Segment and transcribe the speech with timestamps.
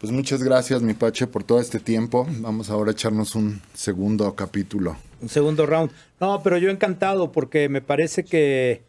[0.00, 2.26] Pues muchas gracias, mi Pache, por todo este tiempo.
[2.38, 4.96] Vamos ahora a echarnos un segundo capítulo.
[5.20, 5.90] Un segundo round.
[6.20, 8.82] No, pero yo encantado porque me parece que,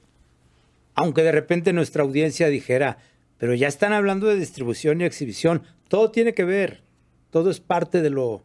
[0.94, 3.00] aunque de repente nuestra audiencia dijera,
[3.40, 6.84] pero ya están hablando de distribución y exhibición, todo tiene que ver,
[7.32, 8.44] todo es parte de lo,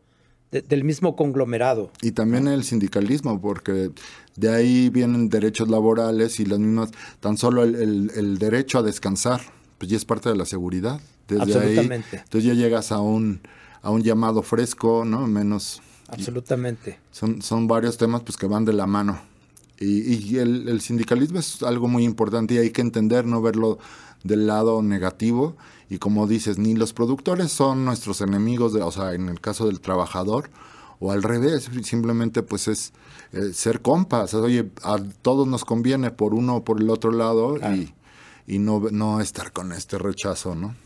[0.50, 1.90] del mismo conglomerado.
[2.00, 3.90] Y también el sindicalismo, porque
[4.36, 6.90] de ahí vienen derechos laborales y las mismas,
[7.20, 9.40] tan solo el, derecho a descansar,
[9.78, 11.00] pues ya es parte de la seguridad.
[11.28, 12.18] Desde Absolutamente.
[12.18, 13.40] entonces ya llegas a un,
[13.82, 15.26] a un llamado fresco, ¿no?
[15.26, 15.80] Menos.
[16.08, 16.98] Absolutamente.
[17.10, 19.20] Son, son varios temas pues que van de la mano.
[19.80, 23.78] Y, el, el, sindicalismo es algo muy importante y hay que entender, no verlo
[24.22, 25.56] del lado negativo.
[25.90, 29.66] Y como dices, ni los productores son nuestros enemigos, de, o sea, en el caso
[29.66, 30.48] del trabajador,
[31.00, 32.92] o al revés, simplemente pues es
[33.32, 34.32] eh, ser compas.
[34.34, 37.92] Oye, a todos nos conviene por uno o por el otro lado y,
[38.46, 40.76] y, no, no estar con este rechazo, ¿no?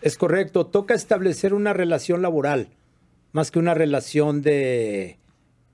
[0.00, 2.68] Es correcto, toca establecer una relación laboral,
[3.32, 5.18] más que una relación de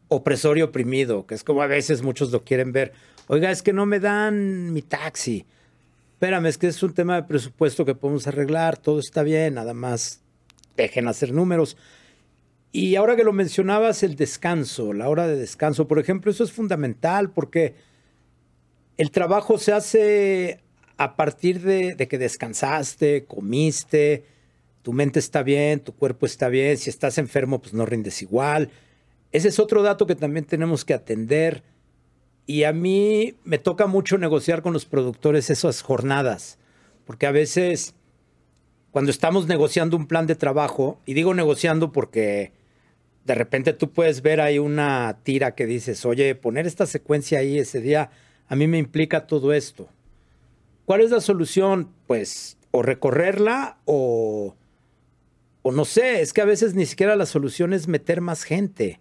[0.08, 2.92] opresor y oprimido, que es como a veces muchos lo quieren ver.
[3.26, 5.46] Oiga, es que no me dan mi taxi
[6.18, 9.72] espérame, es que es un tema de presupuesto que podemos arreglar, todo está bien, nada
[9.72, 10.20] más
[10.76, 11.76] dejen hacer números.
[12.72, 16.50] Y ahora que lo mencionabas, el descanso, la hora de descanso, por ejemplo, eso es
[16.50, 17.76] fundamental porque
[18.96, 20.60] el trabajo se hace
[20.98, 24.24] a partir de, que descansaste, comiste,
[24.82, 28.70] tu mente está bien, tu cuerpo está bien, si estás enfermo, pues no rindes igual.
[29.30, 31.62] Ese es otro dato que también tenemos que atender.
[32.46, 36.58] Y a mí me toca mucho negociar con los productores esas jornadas,
[37.06, 37.94] porque a veces
[38.90, 42.52] cuando estamos negociando un plan de trabajo, y digo negociando porque
[43.24, 47.58] de repente tú puedes ver ahí una tira que dices, oye, poner esta secuencia ahí
[47.58, 48.10] ese día,
[48.48, 49.88] a mí me implica todo esto.
[50.88, 51.92] ¿Cuál es la solución?
[52.06, 54.56] Pues o recorrerla o,
[55.60, 58.98] o no sé, es que a veces ni siquiera la solución es meter más gente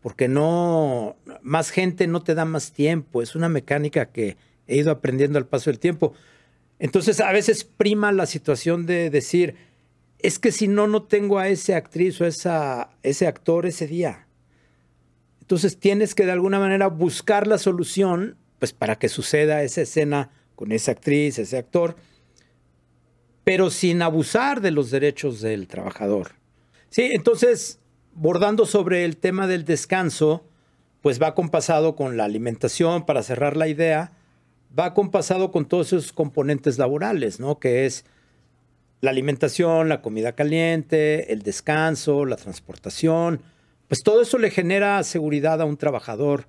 [0.00, 4.36] porque no, más gente no te da más tiempo, es una mecánica que
[4.68, 6.14] he ido aprendiendo al paso del tiempo.
[6.78, 9.56] Entonces a veces prima la situación de decir,
[10.20, 14.28] es que si no, no tengo a ese actriz o esa, ese actor ese día.
[15.40, 20.30] Entonces tienes que de alguna manera buscar la solución, pues para que suceda esa escena
[20.60, 21.96] con esa actriz, ese actor,
[23.44, 26.32] pero sin abusar de los derechos del trabajador.
[26.90, 27.80] Sí, entonces
[28.12, 30.44] bordando sobre el tema del descanso,
[31.00, 34.12] pues va compasado con la alimentación, para cerrar la idea,
[34.78, 37.58] va compasado con todos esos componentes laborales, ¿no?
[37.58, 38.04] Que es
[39.00, 43.40] la alimentación, la comida caliente, el descanso, la transportación,
[43.88, 46.44] pues todo eso le genera seguridad a un trabajador.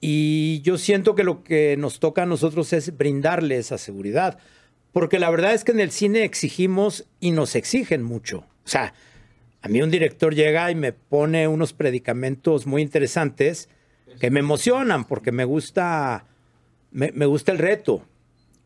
[0.00, 4.38] Y yo siento que lo que nos toca a nosotros es brindarle esa seguridad,
[4.92, 8.38] porque la verdad es que en el cine exigimos y nos exigen mucho.
[8.64, 8.94] O sea,
[9.62, 13.68] a mí un director llega y me pone unos predicamentos muy interesantes
[14.18, 16.24] que me emocionan porque me gusta,
[16.90, 18.02] me, gusta el reto.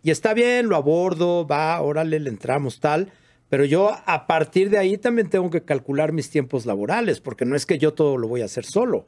[0.02, 3.10] Y está bien, lo abordo, va, órale, le entramos tal.
[3.48, 7.56] Pero yo a partir de ahí también tengo que calcular mis tiempos laborales, porque no
[7.56, 9.06] es que yo todo lo voy a hacer solo.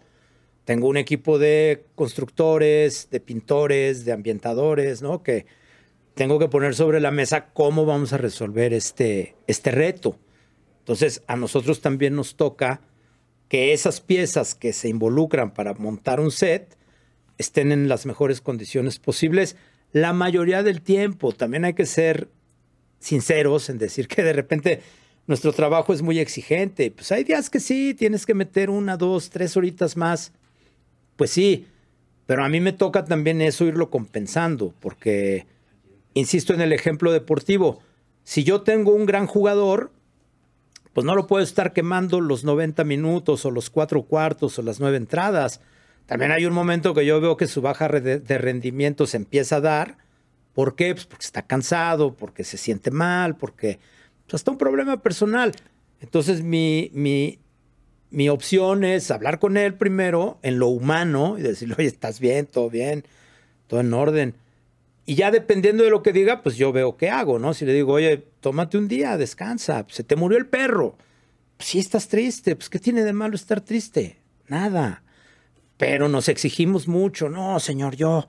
[0.66, 5.22] Tengo un equipo de constructores, de pintores, de ambientadores, ¿no?
[5.22, 5.46] Que
[6.14, 10.18] tengo que poner sobre la mesa cómo vamos a resolver este, este reto.
[10.80, 12.80] Entonces, a nosotros también nos toca
[13.48, 16.76] que esas piezas que se involucran para montar un set
[17.38, 19.54] estén en las mejores condiciones posibles
[19.92, 21.30] la mayoría del tiempo.
[21.30, 22.28] También hay que ser
[22.98, 24.82] sinceros en decir que de repente
[25.28, 26.90] nuestro trabajo es muy exigente.
[26.90, 30.32] Pues hay días que sí, tienes que meter una, dos, tres horitas más.
[31.16, 31.66] Pues sí,
[32.26, 35.46] pero a mí me toca también eso irlo compensando, porque,
[36.14, 37.80] insisto en el ejemplo deportivo,
[38.24, 39.92] si yo tengo un gran jugador,
[40.92, 44.80] pues no lo puedo estar quemando los 90 minutos o los cuatro cuartos o las
[44.80, 45.60] nueve entradas.
[46.06, 49.60] También hay un momento que yo veo que su baja de rendimiento se empieza a
[49.60, 49.98] dar.
[50.54, 50.94] ¿Por qué?
[50.94, 53.78] Pues porque está cansado, porque se siente mal, porque
[54.24, 55.52] pues hasta un problema personal.
[56.00, 57.38] Entonces mi, mi,
[58.10, 62.46] mi opción es hablar con él primero en lo humano y decirle, oye, ¿estás bien?
[62.46, 63.04] ¿Todo bien?
[63.66, 64.34] ¿Todo en orden?
[65.04, 67.54] Y ya dependiendo de lo que diga, pues yo veo qué hago, ¿no?
[67.54, 70.96] Si le digo, oye, tómate un día, descansa, se te murió el perro.
[71.56, 74.18] Pues sí estás triste, pues ¿qué tiene de malo estar triste?
[74.48, 75.02] Nada.
[75.76, 78.28] Pero nos exigimos mucho, no, señor, yo,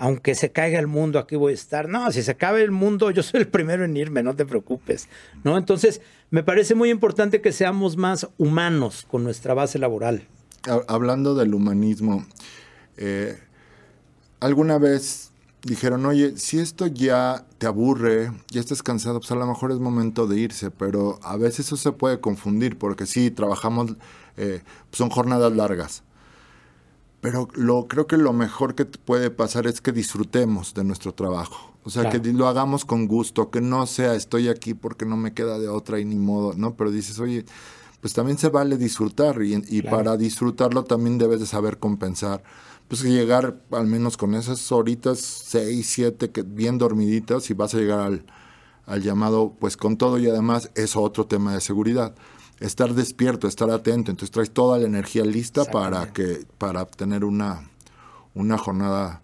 [0.00, 1.86] aunque se caiga el mundo, aquí voy a estar.
[1.86, 5.10] No, si se acaba el mundo, yo soy el primero en irme, no te preocupes,
[5.44, 5.58] ¿no?
[5.58, 6.00] Entonces,
[6.30, 10.26] me parece muy importante que seamos más humanos con nuestra base laboral.
[10.88, 12.24] Hablando del humanismo,
[12.96, 13.38] eh,
[14.40, 15.32] ¿alguna vez
[15.64, 19.80] dijeron, oye, si esto ya te aburre, ya estás cansado, pues a lo mejor es
[19.80, 23.96] momento de irse, pero a veces eso se puede confundir, porque sí, trabajamos,
[24.38, 24.62] eh,
[24.92, 26.04] son jornadas largas.
[27.20, 31.74] Pero lo, creo que lo mejor que puede pasar es que disfrutemos de nuestro trabajo.
[31.82, 35.32] O sea, que lo hagamos con gusto, que no sea estoy aquí porque no me
[35.32, 36.74] queda de otra y ni modo, ¿no?
[36.76, 37.44] Pero dices, oye,
[38.00, 42.42] pues también se vale disfrutar y, y para disfrutarlo también debes de saber compensar
[42.90, 47.78] pues llegar al menos con esas horitas, seis, siete, que bien dormiditas y vas a
[47.78, 48.24] llegar al,
[48.84, 52.16] al llamado, pues con todo y además es otro tema de seguridad.
[52.60, 57.70] Estar despierto, estar atento, entonces traes toda la energía lista para que para tener una,
[58.34, 59.22] una jornada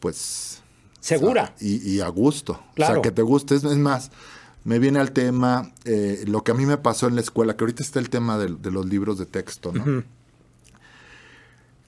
[0.00, 0.62] pues
[1.00, 2.52] segura y, a gusto.
[2.52, 3.56] O sea, que te guste.
[3.56, 4.10] Es, más,
[4.64, 7.64] me viene al tema, eh, lo que a mí me pasó en la escuela, que
[7.64, 10.04] ahorita está el tema de, los libros de texto, ¿no?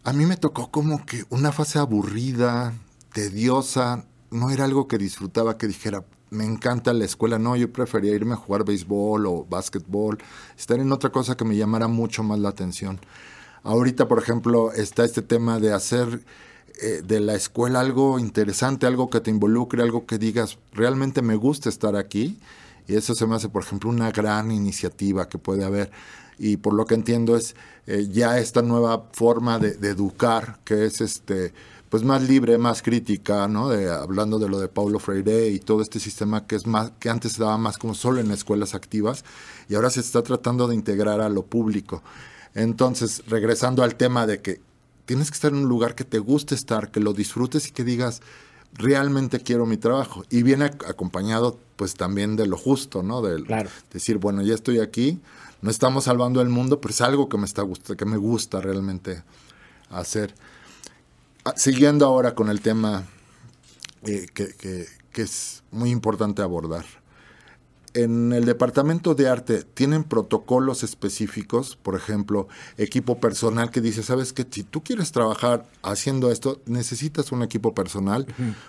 [0.03, 2.75] a mí me tocó como que una fase aburrida,
[3.13, 8.15] tediosa, no era algo que disfrutaba, que dijera, me encanta la escuela, no, yo prefería
[8.15, 10.19] irme a jugar béisbol o básquetbol,
[10.57, 13.01] estar en otra cosa que me llamara mucho más la atención.
[13.63, 16.23] Ahorita, por ejemplo, está este tema de hacer
[16.83, 21.37] eh, de la escuela algo interesante, algo que te involucre, algo que digas, realmente me
[21.37, 22.39] gusta estar aquí.
[22.89, 25.91] Y eso se me hace, por ejemplo, una gran iniciativa que puede haber
[26.41, 27.55] y por lo que entiendo es
[27.87, 31.53] eh, ya esta nueva forma de, educar que es este
[31.91, 33.69] pues más libre, más crítica, ¿no?
[33.69, 37.11] De, hablando de lo de Paulo Freire y todo este sistema que es más que
[37.11, 39.25] antes se daba más como solo en escuelas activas
[39.69, 42.03] y ahora se está tratando de integrar a lo público.
[42.55, 44.61] Entonces, regresando al tema de que
[45.05, 47.83] tienes que estar en un lugar que te guste estar, que lo disfrutes y que
[47.83, 48.23] digas,
[48.73, 50.25] realmente quiero mi trabajo.
[50.31, 53.21] Y viene acompañado pues también de lo justo, ¿no?
[53.21, 53.45] De
[53.93, 55.19] decir, bueno, ya estoy aquí,
[55.63, 57.65] no estamos salvando el mundo, pero es algo que me, está,
[57.97, 59.25] que me gusta realmente
[59.91, 60.35] hacer.
[61.45, 63.07] Ah, siguiendo ahora con el tema
[64.03, 66.85] eh, que, es muy importante abordar.
[67.93, 72.47] En el departamento de arte tienen protocolos específicos, por ejemplo,
[72.79, 77.75] equipo personal que dice, sabes que si tú quieres trabajar haciendo esto, necesitas un equipo
[77.75, 78.27] personal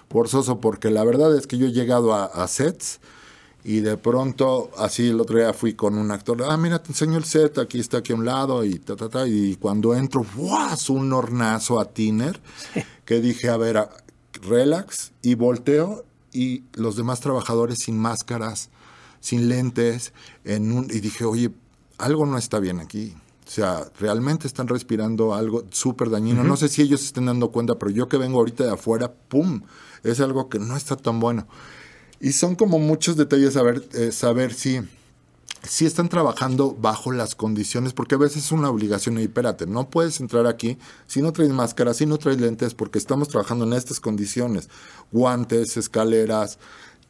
[0.09, 2.99] forzoso, porque la verdad es que yo he llegado a sets
[3.63, 7.17] y de pronto, así el otro día fui con un actor, ah, mira, te enseño
[7.17, 9.27] el set, aquí está aquí a un lado, y ta, ta, ta.
[9.27, 10.75] Y cuando entro, ¡guau!
[10.89, 12.39] Un hornazo a Tiner,
[13.05, 13.87] que dije, a ver,
[14.41, 18.69] relax, y volteo, y los demás trabajadores sin máscaras,
[19.19, 20.13] sin lentes,
[20.43, 21.51] en un, y dije, oye,
[21.99, 23.15] algo no está bien aquí.
[23.45, 26.41] O sea, realmente están respirando algo súper dañino.
[26.43, 29.11] No sé si ellos se estén dando cuenta, pero yo que vengo ahorita de afuera,
[29.11, 29.61] ¡pum!
[30.03, 31.47] Es algo que no está tan bueno.
[32.21, 34.79] Y son como muchos detalles saber, eh, saber si,
[35.67, 39.17] si están trabajando bajo las condiciones, porque a veces es una obligación.
[39.17, 40.77] Y espérate, no puedes entrar aquí
[41.07, 44.69] si no traes máscara, si no traes lentes, porque estamos trabajando en estas condiciones.
[45.11, 46.59] Guantes, escaleras,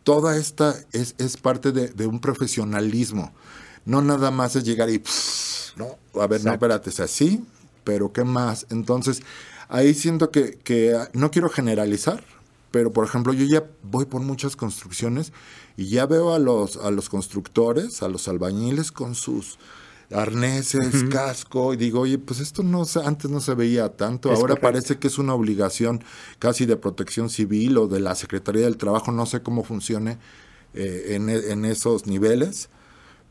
[0.04, 3.34] toda esta es, es parte de, un profesionalismo.
[3.84, 5.04] No nada más es llegar y,
[5.76, 7.44] no, a ver, no, espérate, es así,
[7.84, 8.66] pero ¿qué más?
[8.70, 9.24] Entonces,
[9.68, 12.24] ahí siento que, que no quiero generalizar,
[12.72, 15.34] pero por ejemplo yo ya voy por muchas construcciones
[15.78, 19.60] y ya veo a los, a los constructores, a los albañiles con sus
[20.14, 24.98] arneses, casco, y digo, oye, pues esto no antes no se veía tanto, ahora parece
[24.98, 26.04] que es una obligación
[26.38, 30.18] casi de protección civil o de la Secretaría del Trabajo, no sé cómo funcione
[30.74, 32.70] eh, en, en esos niveles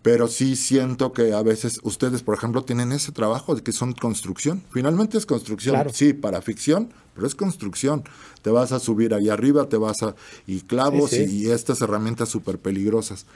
[0.03, 3.93] pero sí siento que a veces ustedes, por ejemplo, tienen ese trabajo de que son
[3.93, 4.63] construcción.
[4.71, 8.05] Finalmente es construcción, sí, para ficción, pero es construcción.
[8.41, 10.15] Te vas a subir ahí arriba, te vas a...
[10.47, 13.27] y clavos Y, estas herramientas súper peligrosas.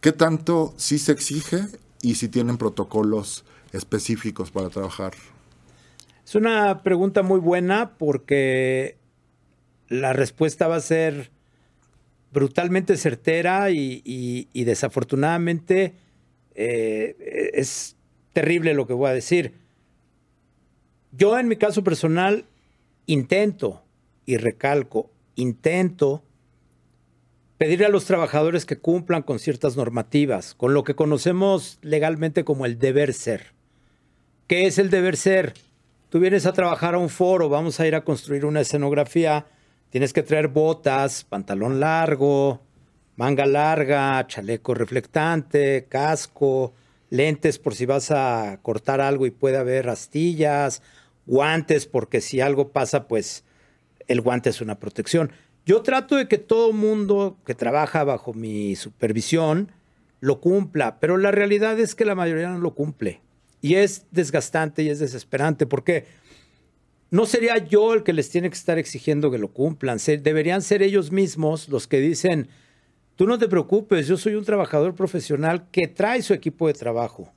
[0.00, 1.66] ¿Qué tanto sí se exige
[2.00, 5.12] y si tienen protocolos específicos para trabajar?
[6.24, 8.96] Es una pregunta muy buena porque
[9.88, 11.32] la respuesta va a ser
[12.32, 15.94] brutalmente certera y, desafortunadamente
[16.54, 17.96] eh, es
[18.32, 19.54] terrible lo que voy a decir.
[21.12, 22.44] Yo en mi caso personal
[23.06, 23.82] intento,
[24.26, 26.22] y recalco, intento
[27.56, 32.66] pedirle a los trabajadores que cumplan con ciertas normativas, con lo que conocemos legalmente como
[32.66, 33.52] el deber ser.
[34.46, 35.54] ¿Qué es el deber ser?
[36.08, 39.46] Tú vienes a trabajar a un foro, vamos a ir a construir una escenografía
[39.90, 42.60] Tienes que traer botas, pantalón largo,
[43.16, 46.74] manga larga, chaleco reflectante, casco,
[47.10, 50.82] lentes por si vas a cortar algo y puede haber astillas,
[51.26, 53.44] guantes porque si algo pasa, pues
[54.08, 55.32] el guante es una protección.
[55.64, 59.72] Yo trato de que todo mundo que trabaja bajo mi supervisión
[60.20, 63.20] lo cumpla, pero la realidad es que la mayoría no lo cumple.
[63.60, 65.66] Y es desgastante y es desesperante.
[65.66, 66.06] ¿Por qué?
[67.10, 69.98] No sería yo el que les tiene que estar exigiendo que lo cumplan.
[70.22, 72.48] deberían ser ellos mismos los que dicen,
[73.16, 77.32] tú no te preocupes, yo soy un trabajador profesional que trae su equipo de trabajo.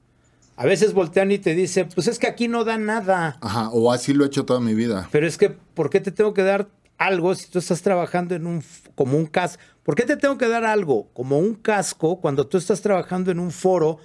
[0.58, 3.38] A veces voltean y te dicen, pues es que aquí no da nada.
[3.42, 5.08] Ajá, o así lo he hecho toda mi vida.
[5.12, 8.46] Pero es que, ¿por qué te tengo que dar algo si tú estás trabajando en
[8.46, 8.64] un,
[8.94, 9.62] como un casco?
[9.84, 13.40] ¿Por qué te tengo que dar algo como un casco cuando tú estás trabajando en
[13.40, 13.98] un foro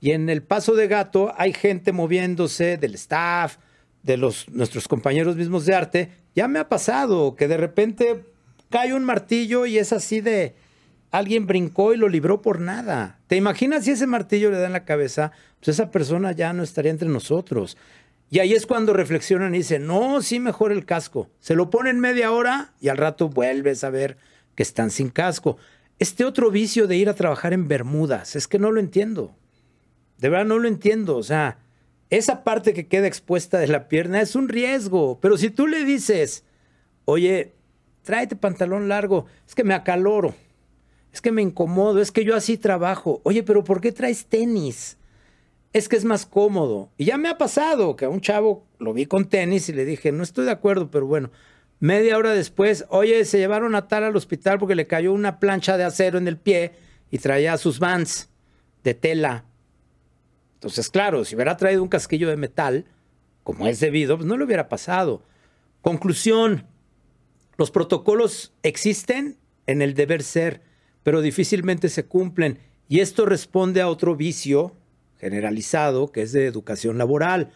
[0.00, 3.56] y en el paso de gato hay gente moviéndose del staff,
[4.04, 6.12] de los, nuestros compañeros mismos de arte?
[6.36, 8.24] Ya me ha pasado que de repente
[8.70, 10.54] cae un martillo y es así de,
[11.10, 13.18] alguien brincó y lo libró por nada.
[13.26, 15.32] ¿Te imaginas si ese martillo le da en la cabeza?
[15.58, 17.76] Pues esa persona ya no estaría entre nosotros.
[18.30, 21.30] Y ahí es cuando reflexionan y dicen, no, sí, mejor el casco.
[21.38, 24.16] Se lo ponen media hora y al rato vuelves a ver
[24.56, 25.56] que están sin casco.
[26.00, 29.36] Este otro vicio de ir a trabajar en Bermudas, es que no lo entiendo.
[30.18, 31.16] De verdad no lo entiendo.
[31.16, 31.58] O sea,
[32.10, 35.18] esa parte que queda expuesta de la pierna es un riesgo.
[35.20, 36.44] Pero si tú le dices,
[37.04, 37.54] oye,
[38.02, 40.34] tráete pantalón largo, es que me acaloro
[41.14, 43.20] es que me incomodo, es que yo así trabajo.
[43.22, 44.98] Oye, pero ¿por qué traes tenis?
[45.72, 46.90] Es que es más cómodo.
[46.96, 49.84] Y ya me ha pasado que a un chavo lo vi con tenis y le
[49.84, 51.30] dije, no estoy de acuerdo, pero bueno.
[51.78, 55.76] Media hora después, oye, se llevaron a tal al hospital porque le cayó una plancha
[55.76, 56.72] de acero en el pie
[57.12, 58.28] y traía sus vans
[58.82, 59.44] de tela.
[60.64, 62.86] Entonces, claro, si hubiera traído un casquillo de metal,
[63.42, 65.22] como es debido, pues no le hubiera pasado.
[65.82, 66.66] Conclusión,
[67.58, 70.62] los protocolos existen en el deber ser
[71.04, 72.58] pero difícilmente se cumplen.
[72.88, 74.74] Y esto responde a otro vicio
[75.18, 77.52] generalizado que es de educación laboral.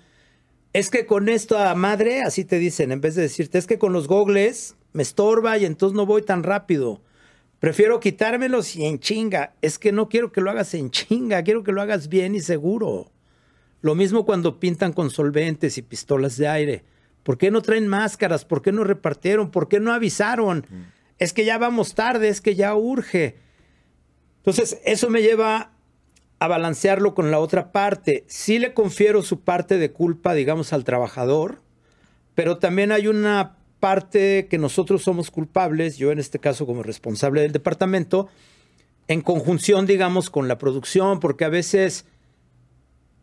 [0.73, 3.93] Es que con esta madre, así te dicen, en vez de decirte, es que con
[3.93, 7.01] los gogles me estorba y entonces no voy tan rápido.
[7.61, 9.55] Prefiero quitármelos y en chinga.
[9.63, 12.41] Es que no quiero que lo hagas en chinga, quiero que lo hagas bien y
[12.41, 13.11] seguro.
[13.81, 16.85] Lo mismo cuando pintan con solventes y pistolas de aire.
[17.23, 18.45] ¿Por qué no traen máscaras?
[18.45, 19.51] ¿Por qué no repartieron?
[19.51, 20.67] ¿Por qué no avisaron?
[20.69, 23.37] Mm es que ya vamos tarde, es que ya urge.
[24.39, 25.73] Entonces, eso me lleva
[26.39, 28.25] a balancearlo con la otra parte.
[28.29, 31.61] Sí le confiero su parte de culpa, digamos, al trabajador,
[32.35, 37.43] pero también hay una parte que nosotros somos culpables, yo en este caso como responsable
[37.43, 38.29] del departamento,
[39.07, 42.05] en conjunción, digamos, con la producción, porque a veces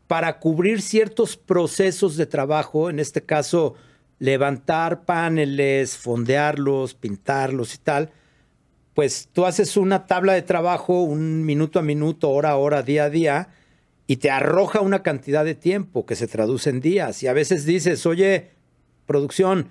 [0.07, 3.75] para cubrir ciertos procesos de trabajo, en este caso,
[4.19, 8.11] levantar paneles, fondearlos, pintarlos y tal,
[8.93, 13.05] pues tú haces una tabla de trabajo un minuto a minuto, hora a hora, día
[13.05, 13.49] a día,
[14.07, 17.23] y te arroja una cantidad de tiempo que se traduce en días.
[17.23, 18.51] Y a veces dices, oye,
[19.05, 19.69] producción,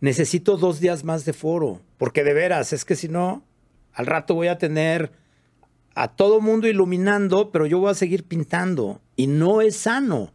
[0.00, 3.44] necesito dos días más de foro, porque de veras, es que si no,
[3.92, 5.12] al rato voy a tener
[5.94, 9.00] a todo mundo iluminando, pero yo voy a seguir pintando.
[9.16, 10.32] Y no es sano.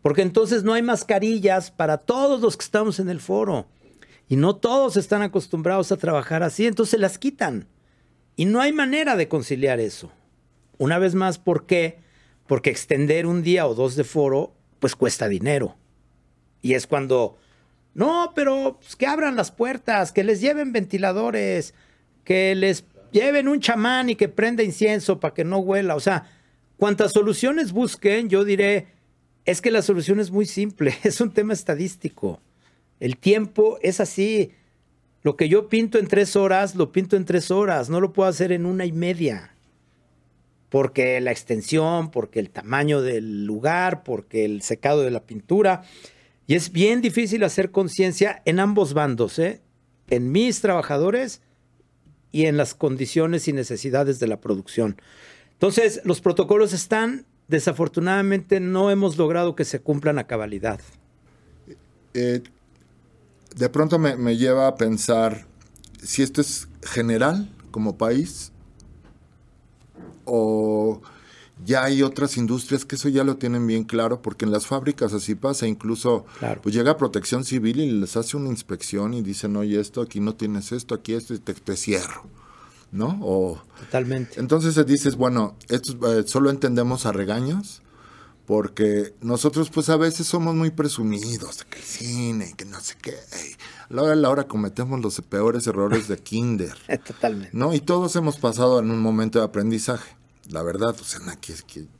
[0.00, 3.66] Porque entonces no hay mascarillas para todos los que estamos en el foro.
[4.28, 7.68] Y no todos están acostumbrados a trabajar así, entonces las quitan.
[8.34, 10.10] Y no hay manera de conciliar eso.
[10.78, 11.98] Una vez más, ¿por qué?
[12.46, 15.76] Porque extender un día o dos de foro, pues cuesta dinero.
[16.62, 17.36] Y es cuando,
[17.94, 21.74] no, pero pues, que abran las puertas, que les lleven ventiladores,
[22.24, 25.94] que les lleven un chamán y que prenda incienso para que no huela.
[25.94, 26.24] O sea,
[26.76, 28.88] cuantas soluciones busquen, yo diré,
[29.44, 32.40] es que la solución es muy simple, es un tema estadístico.
[33.00, 34.52] El tiempo es así.
[35.22, 38.28] Lo que yo pinto en tres horas, lo pinto en tres horas, no lo puedo
[38.28, 39.54] hacer en una y media.
[40.68, 45.82] Porque la extensión, porque el tamaño del lugar, porque el secado de la pintura.
[46.52, 49.62] Y es bien difícil hacer conciencia en ambos bandos, ¿eh?
[50.10, 51.40] en mis trabajadores
[52.30, 55.00] y en las condiciones y necesidades de la producción.
[55.54, 60.78] Entonces, los protocolos están, desafortunadamente no hemos logrado que se cumplan a cabalidad.
[62.12, 62.42] Eh,
[63.56, 65.46] de pronto me, lleva a pensar
[66.02, 68.52] si esto es general como país
[70.26, 71.00] o
[71.64, 75.12] ya hay otras industrias que eso ya lo tienen bien claro, porque en las fábricas
[75.12, 76.24] así pasa, incluso
[76.62, 80.34] pues llega protección civil y les hace una inspección y dicen, oye, esto aquí no
[80.34, 82.24] tienes esto, aquí esto, y te cierro.
[82.92, 83.18] ¿no?
[83.22, 84.38] O, Totalmente.
[84.38, 87.82] Entonces dices, bueno, esto, eh, solo entendemos a regaños,
[88.46, 93.12] porque nosotros pues a veces somos muy presumidos que el cine, que no sé qué.
[93.12, 96.76] A la hora la hora cometemos los peores errores de kinder.
[97.06, 97.56] Totalmente.
[97.56, 97.72] ¿No?
[97.74, 100.21] Y todos hemos pasado en un momento de aprendizaje.
[100.50, 101.20] La verdad, o sea,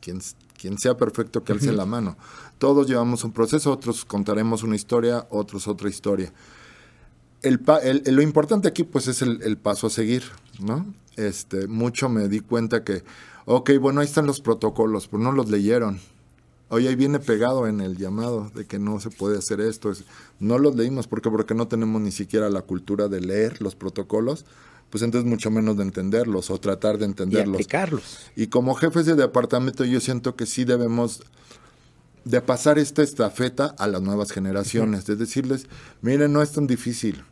[0.01, 0.21] quien,
[0.59, 2.17] quien sea perfecto que alce la mano.
[2.59, 6.33] Todos llevamos un proceso, otros contaremos una historia, otros otra historia
[7.43, 10.23] el, lo importante aquí pues es el, paso a seguir,
[10.61, 10.87] ¿no?
[11.17, 13.03] Este, mucho me di cuenta que,
[13.45, 16.01] ok, bueno, ahí están los protocolos, pero no los leyeron.
[16.69, 19.93] Oye, ahí viene pegado en el llamado de que no se puede hacer esto.
[20.41, 24.47] No los leímos porque porque no tenemos ni siquiera la cultura de leer los protocolos,
[24.93, 27.55] pues entonces mucho menos de entenderlos o tratar de entenderlos.
[27.55, 28.19] Y aplicarlos.
[28.37, 31.23] Y como jefes de departamento yo siento que sí debemos
[32.25, 35.67] de pasar esta estafeta a las nuevas generaciones, de decirles,
[36.03, 37.25] miren, no es tan difícil.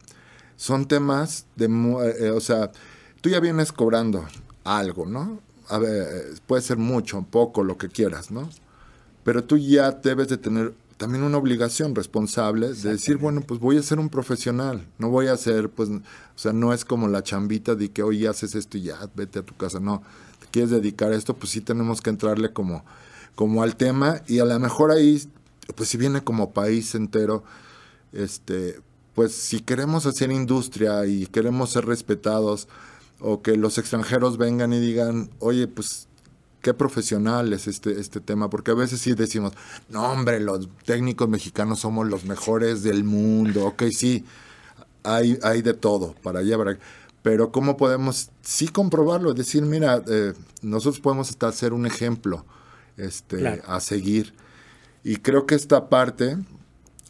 [0.57, 2.73] Son temas de, eh, eh, o sea,
[3.21, 4.27] tú ya vienes cobrando
[4.65, 5.43] algo, ¿no?
[5.69, 8.49] A ver, puede ser mucho, poco, lo que quieras, ¿no?
[9.25, 13.79] pero tú ya debes de tener también una obligación responsable de decir, bueno, pues voy
[13.79, 16.03] a ser un profesional, no voy a ser, pues, o
[16.35, 19.43] sea, no es como la chambita de que hoy haces esto y ya, vete a
[19.43, 20.03] tu casa, no,
[20.41, 22.85] te quieres dedicar a esto, pues sí tenemos que entrarle como,
[23.35, 25.27] como al tema y a lo mejor ahí,
[25.75, 27.45] pues si viene como país entero,
[28.13, 28.79] este,
[29.15, 32.69] pues si queremos hacer industria y queremos ser respetados
[33.21, 36.09] o que los extranjeros vengan y digan, oye, pues
[36.61, 39.53] qué profesional es este, este tema, porque a veces sí decimos,
[39.89, 44.25] no hombre, los técnicos mexicanos somos los mejores del mundo, ok, sí,
[45.03, 46.57] hay, hay de todo para allá,
[47.23, 49.35] pero ¿cómo podemos sí comprobarlo?
[49.35, 52.45] Decir, mira, eh, nosotros podemos hasta hacer un ejemplo
[52.97, 54.35] este, a seguir.
[55.05, 56.37] Y creo que esta parte,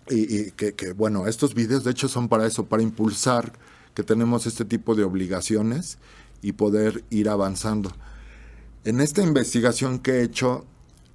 [0.08, 3.52] y, que, que, bueno, estos videos de hecho son para eso, para impulsar
[3.94, 5.98] que tenemos este tipo de obligaciones
[6.42, 7.92] y poder ir avanzando.
[8.84, 10.64] En esta investigación que he hecho,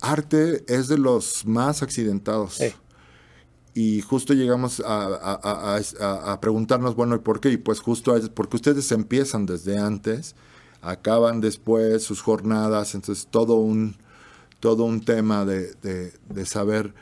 [0.01, 2.61] arte es de los más accidentados.
[3.73, 7.49] Y justo llegamos a, preguntarnos, bueno, ¿y por qué?
[7.49, 10.35] Y pues justo es porque ustedes empiezan desde antes,
[10.81, 13.95] acaban después sus jornadas, entonces todo un,
[14.59, 16.13] todo un tema de,
[16.45, 16.93] saber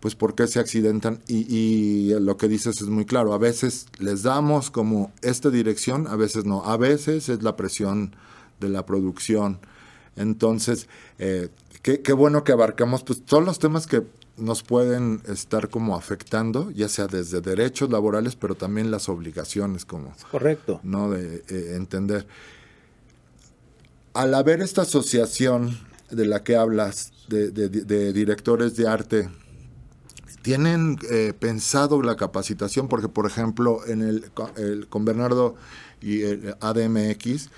[0.00, 3.86] pues por qué se accidentan y, y, lo que dices es muy claro, a veces
[3.98, 8.16] les damos como esta dirección, a veces no, a veces es la presión
[8.60, 9.60] de la producción,
[10.16, 11.50] entonces, eh,
[11.82, 14.02] qué, bueno que abarcamos pues, todos los temas que
[14.36, 20.12] nos pueden estar como afectando, ya sea desde derechos laborales, pero también las obligaciones, como
[20.30, 22.26] correcto, no de eh, entender.
[24.14, 25.78] Al haber esta asociación
[26.10, 27.50] de la que hablas, de,
[28.12, 29.28] directores de arte,
[30.42, 35.56] tienen eh, pensado la capacitación, porque por ejemplo en el, el con Bernardo
[36.00, 37.50] y el ADMX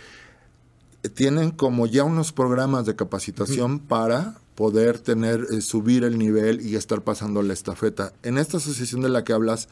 [1.15, 6.75] tienen como ya unos programas de capacitación para poder tener, eh, subir el nivel y
[6.75, 8.13] estar pasando la estafeta.
[8.25, 9.69] En esta asociación de la que hablas,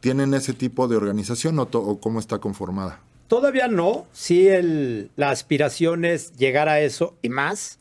[0.00, 3.00] ¿tienen ese tipo de organización o, cómo está conformada?
[3.28, 4.06] Todavía no.
[4.12, 7.78] Sí, el, la aspiración es llegar a eso y más.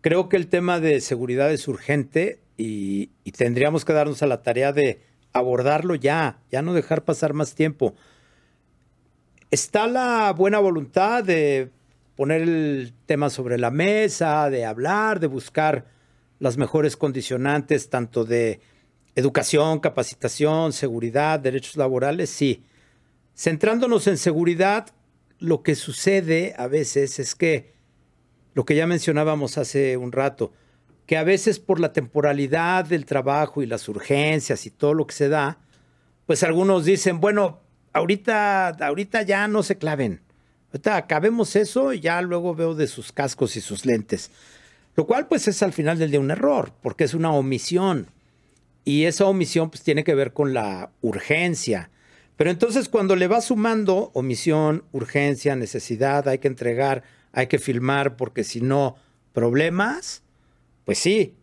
[0.00, 4.42] Creo que el tema de seguridad es urgente y, y tendríamos que darnos a la
[4.42, 5.00] tarea de
[5.32, 7.94] abordarlo ya, ya no dejar pasar más tiempo.
[9.52, 11.70] Está la buena voluntad de
[12.22, 15.86] poner el tema sobre la mesa, de hablar, de buscar
[16.38, 18.60] las mejores condicionantes, tanto de
[19.16, 22.62] educación, capacitación, seguridad, derechos laborales, sí.
[23.34, 24.86] Centrándonos en seguridad,
[25.40, 27.74] lo que sucede a veces es que,
[28.54, 30.52] lo que ya mencionábamos hace un rato,
[31.06, 35.14] que a veces por la temporalidad del trabajo y las urgencias y todo lo que
[35.16, 35.58] se da,
[36.26, 40.21] pues algunos dicen, bueno, ahorita, ahorita ya no se claven.
[40.84, 44.30] Acabemos eso y ya luego veo de sus cascos y sus lentes.
[44.94, 48.08] Lo cual pues es al final del día un error, porque es una omisión.
[48.84, 51.90] Y esa omisión pues tiene que ver con la urgencia.
[52.36, 58.16] Pero entonces cuando le va sumando omisión, urgencia, necesidad, hay que entregar, hay que filmar,
[58.16, 58.96] porque si no,
[59.32, 60.22] problemas,
[60.84, 61.36] pues sí,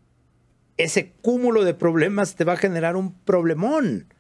[0.78, 4.14] ese cúmulo de problemas te va a generar un problemón.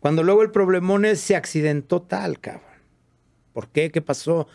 [0.00, 2.69] Cuando luego el problemón es se accidentó tal, cabrón.
[3.52, 3.90] ¿Por qué?
[3.90, 4.46] ¿Qué pasó?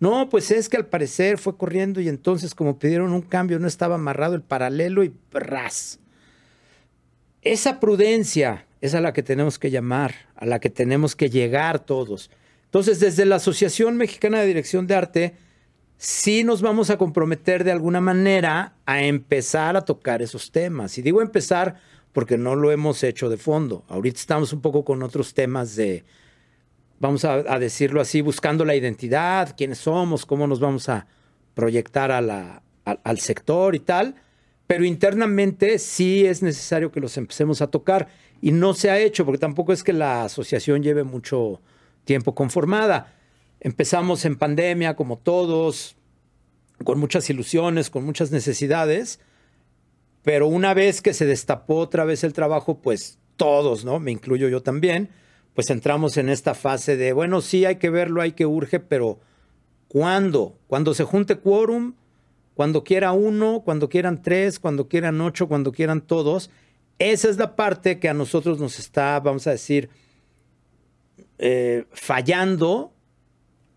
[0.00, 3.68] No, pues es que al parecer fue corriendo y entonces como pidieron un cambio no
[3.68, 6.00] estaba amarrado el paralelo y ras.
[7.42, 11.78] Esa prudencia es a la que tenemos que llamar, a la que tenemos que llegar
[11.80, 12.30] todos.
[12.64, 15.34] Entonces, desde la Asociación Mexicana de Dirección de Arte,
[15.98, 20.98] sí nos vamos a comprometer de alguna manera a empezar a tocar esos temas.
[20.98, 21.76] Y digo empezar
[22.12, 23.84] porque no lo hemos hecho de fondo.
[23.88, 26.04] Ahorita estamos un poco con otros temas de,
[27.02, 31.08] vamos a, decirlo así, buscando la identidad, quiénes somos, cómo nos vamos a
[31.52, 34.14] proyectar al sector y tal,
[34.68, 38.06] pero internamente sí es necesario que los empecemos a tocar
[38.40, 41.60] y no se ha hecho porque tampoco es que la asociación lleve mucho
[42.04, 43.12] tiempo conformada.
[43.58, 45.96] Empezamos en pandemia como todos,
[46.84, 49.18] con muchas ilusiones, con muchas necesidades,
[50.22, 53.98] pero una vez que se destapó otra vez el trabajo, pues todos, ¿no?
[53.98, 55.10] Me incluyo yo también,
[55.54, 59.20] pues entramos en esta fase de, bueno, sí hay que verlo, hay que urge, pero
[59.88, 60.58] ¿cuándo?
[60.66, 61.94] Cuando se junte quórum,
[62.54, 66.50] cuando quiera uno, cuando quieran tres, cuando quieran ocho, cuando quieran todos.
[66.98, 69.90] Esa es la parte que a nosotros nos está, vamos a decir,
[71.38, 72.92] eh, fallando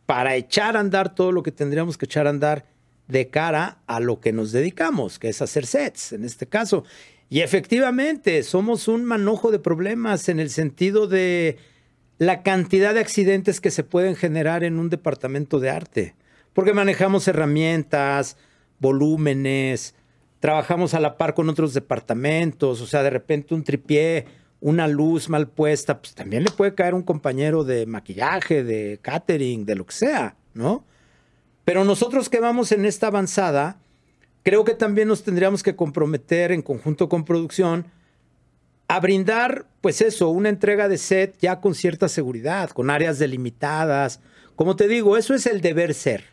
[0.06, 2.66] para echar a andar todo lo que tendríamos que echar a andar
[3.08, 6.84] de cara a lo que nos dedicamos, que es hacer sets en este caso.
[7.36, 11.58] Y efectivamente, somos un manojo de problemas en el sentido de
[12.18, 16.16] la cantidad de accidentes que se pueden generar en un departamento de arte,
[16.54, 18.38] porque manejamos herramientas,
[18.80, 19.96] volúmenes,
[20.40, 24.28] trabajamos a la par con otros departamentos, o sea, de repente un tripié,
[24.62, 29.66] una luz mal puesta, pues también le puede caer un compañero de maquillaje, de catering,
[29.66, 30.86] de lo que sea, ¿no?
[31.66, 33.82] Pero nosotros que vamos en esta avanzada,
[34.46, 37.88] creo que también nos tendríamos que comprometer en conjunto con producción
[38.88, 44.20] a brindar, pues eso, una entrega de set ya con cierta seguridad, con áreas delimitadas.
[44.56, 46.26] Como te digo, eso es el deber ser.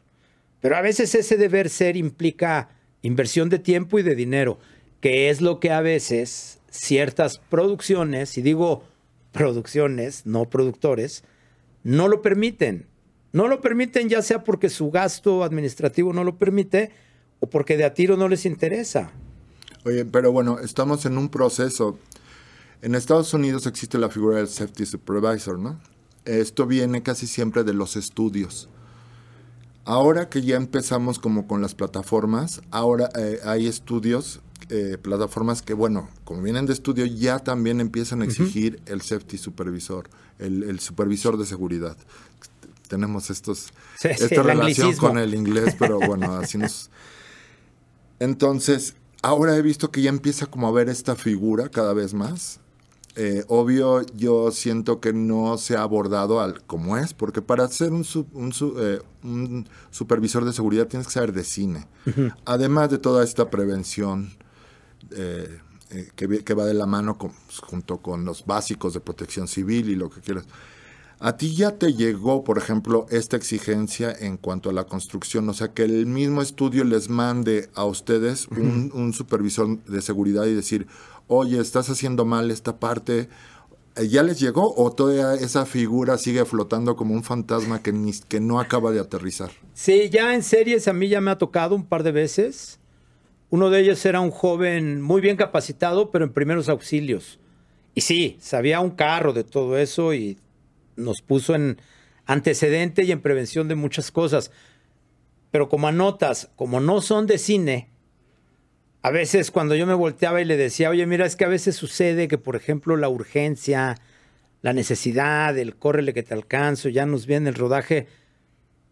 [0.61, 2.69] Pero a veces ese deber ser implica
[3.01, 4.59] inversión de tiempo y de dinero,
[5.01, 8.85] que es lo que a veces ciertas producciones, y digo
[9.33, 11.25] producciones, no productores,
[11.83, 12.87] no lo permiten.
[13.33, 16.91] No lo permiten ya sea porque su gasto administrativo no lo permite
[17.43, 19.11] o porque de a tiro no les interesa.
[19.85, 21.99] Oye, pero bueno, estamos en un proceso.
[22.83, 25.81] En Estados Unidos existe la figura del Safety Supervisor, ¿no?
[26.25, 28.69] Esto viene casi siempre de los estudios.
[29.85, 35.75] Ahora que ya empezamos como con las plataformas, ahora eh, hay estudios, eh, plataformas que,
[35.75, 41.37] bueno, como vienen de estudio, ya también empiezan a exigir el safety supervisor, el, supervisor
[41.37, 41.97] de seguridad.
[42.87, 46.89] Tenemos estos, esta relación con el inglés, pero bueno, así nos...
[48.23, 52.61] Entonces, ahora he visto que ya empieza como a ver esta figura cada vez más.
[53.17, 57.91] Eh, obvio, yo siento que no se ha abordado al como es, porque para ser
[57.91, 58.07] un,
[58.79, 61.89] eh, un, supervisor de seguridad tienes que saber de cine.
[62.45, 64.33] Además de toda esta prevención
[65.11, 65.59] eh,
[66.15, 67.19] que, que, va de la mano
[67.67, 70.45] junto con los básicos de protección civil y lo que quieras.
[71.25, 75.49] ¿A ti ya te llegó, por ejemplo, esta exigencia en cuanto a la construcción?
[75.49, 80.55] O sea, que el mismo estudio les mande a ustedes un, supervisor de seguridad y
[80.55, 80.89] decir,
[81.29, 83.29] oye, estás haciendo mal esta parte.
[83.95, 87.95] Eh, ¿Ya les llegó o toda esa figura sigue flotando como un fantasma que,
[88.27, 89.53] que no acaba de aterrizar?
[89.75, 92.81] Sí, ya en series a mí ya me ha tocado un par de veces.
[93.49, 97.39] Uno de ellos era un joven muy bien capacitado, pero en primeros auxilios.
[97.95, 100.37] Y sí, sabía un carro de todo eso y
[101.03, 101.79] nos puso en
[102.27, 104.51] antecedente y en prevención de muchas cosas.
[105.51, 107.91] Pero como anotas, como no son de cine,
[109.03, 111.77] a veces cuando yo me volteaba y le decía, oye, mira, es que a veces
[111.77, 113.97] sucede que, por ejemplo, la urgencia,
[114.63, 118.07] la necesidad, el córrele que te alcanzo, ya nos viene el rodaje,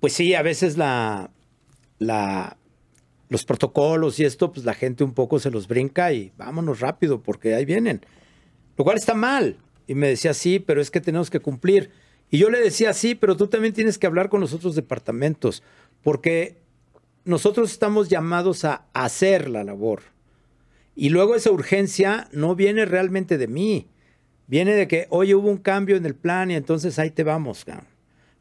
[0.01, 1.31] pues sí, a veces la,
[1.99, 2.57] la,
[3.29, 7.23] los protocolos y esto, pues la gente un poco se los brinca y vámonos rápido
[7.23, 8.05] porque ahí vienen.
[8.77, 9.57] Lo cual está mal.
[9.91, 11.91] Y me decía, sí, pero es que tenemos que cumplir.
[12.31, 15.65] Y yo le decía, sí, pero tú también tienes que hablar con los otros departamentos,
[16.05, 16.59] porque
[17.25, 20.03] nosotros estamos llamados a hacer la labor.
[20.95, 23.89] Y luego esa urgencia no viene realmente de mí,
[24.47, 27.67] viene de que, oye, hubo un cambio en el plan y entonces ahí te vamos.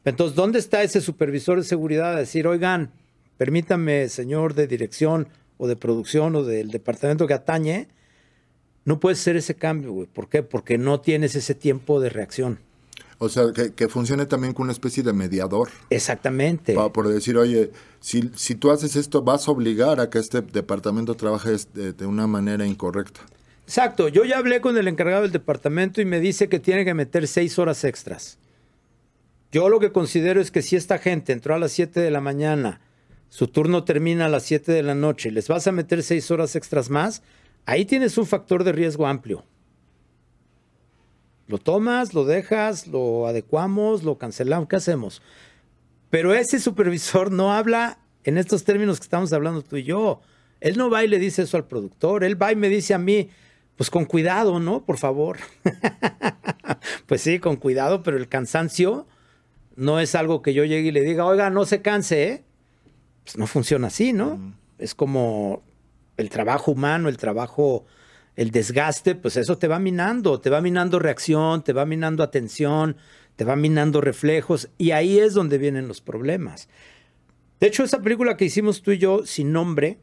[0.04, 2.92] Entonces, ¿dónde está ese supervisor de seguridad a decir, oigan,
[3.38, 7.88] permítame, señor de dirección o de producción o del departamento que atañe,
[8.90, 10.08] no puedes hacer ese cambio, güey.
[10.08, 10.42] ¿Por qué?
[10.42, 12.58] Porque no tienes ese tiempo de reacción.
[13.18, 15.68] O sea, que, funcione también con una especie de mediador.
[15.90, 16.74] Exactamente.
[16.74, 20.42] Para, por decir, oye, si, si tú haces esto, vas a obligar a que este
[20.42, 23.20] departamento trabaje de, de, una manera incorrecta.
[23.64, 24.08] Exacto.
[24.08, 27.28] Yo ya hablé con el encargado del departamento y me dice que tiene que meter
[27.28, 28.38] seis horas extras.
[29.52, 32.20] Yo lo que considero es que si esta gente entró a las 7 de la
[32.20, 32.80] mañana,
[33.28, 36.32] su turno termina a las 7 de la noche y les vas a meter seis
[36.32, 37.22] horas extras más,
[37.70, 39.44] Ahí tienes un factor de riesgo amplio.
[41.46, 45.22] Lo tomas, lo dejas, lo adecuamos, lo cancelamos, ¿qué hacemos?
[46.10, 50.20] Pero ese supervisor no habla en estos términos que estamos hablando tú y yo.
[50.58, 52.98] Él no va y le dice eso al productor, él va y me dice a
[52.98, 53.28] mí,
[53.76, 54.84] pues con cuidado, ¿no?
[54.84, 55.38] Por favor.
[57.06, 59.06] pues sí, con cuidado, pero el cansancio
[59.76, 62.44] no es algo que yo llegue y le diga, oiga, no se canse, ¿eh?
[63.22, 64.56] Pues no funciona así, ¿no?
[64.80, 65.62] Es como
[66.20, 67.86] el trabajo humano, el trabajo,
[68.36, 72.96] el desgaste, pues eso te va minando, te va minando reacción, te va minando atención,
[73.36, 76.68] te va minando reflejos y ahí es donde vienen los problemas.
[77.58, 79.98] De hecho, esa película que hicimos tú y yo sin nombre,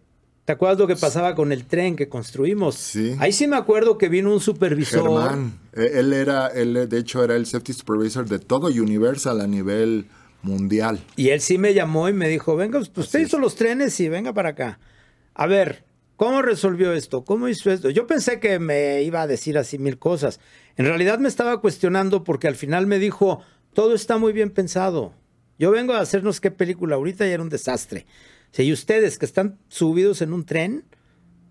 [0.45, 2.75] ¿te acuerdas lo que pasaba con el tren que construimos?
[2.75, 3.15] Sí.
[3.19, 5.03] Ahí sí me acuerdo que vino un supervisor.
[5.03, 9.47] Germán, e, él era, él de hecho era el safety supervisor de todo Universal a
[9.47, 10.05] nivel
[10.43, 10.99] mundial.
[11.15, 14.33] Y él sí me llamó y me dijo, venga, usted hizo los trenes y venga
[14.33, 14.79] para acá.
[15.33, 15.83] a ver,
[16.17, 17.23] ¿cómo resolvió esto?
[17.23, 17.89] ¿Cómo hizo esto?
[17.89, 20.41] Yo pensé que me iba a decir así mil cosas.
[20.75, 23.41] En realidad me estaba cuestionando porque al final me dijo,
[23.73, 25.13] todo está muy bien pensado.
[25.57, 28.05] Yo vengo a hacernos qué película ahorita y era un desastre.
[28.51, 30.83] Si ustedes que están subidos en un tren,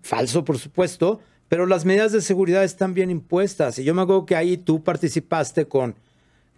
[0.01, 3.79] falso por supuesto, pero las medidas de seguridad están bien impuestas.
[3.79, 5.95] Y yo me acuerdo que ahí tú participaste con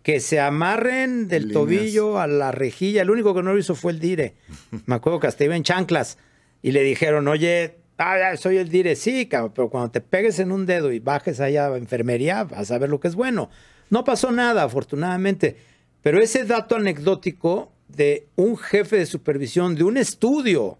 [0.03, 3.01] que se amarren del tobillo a la rejilla.
[3.01, 4.35] El único que no lo hizo fue el dire.
[4.85, 6.17] Me acuerdo que hasta iba en chanclas
[6.61, 8.95] y le dijeron, oye, ah, soy el dire.
[8.95, 12.77] Sí, pero cuando te pegues en un dedo y bajes allá a enfermería, vas a
[12.77, 13.49] ver lo que es bueno.
[13.89, 15.57] No pasó nada, afortunadamente.
[16.01, 20.77] Pero ese dato anecdótico de un jefe de supervisión de un estudio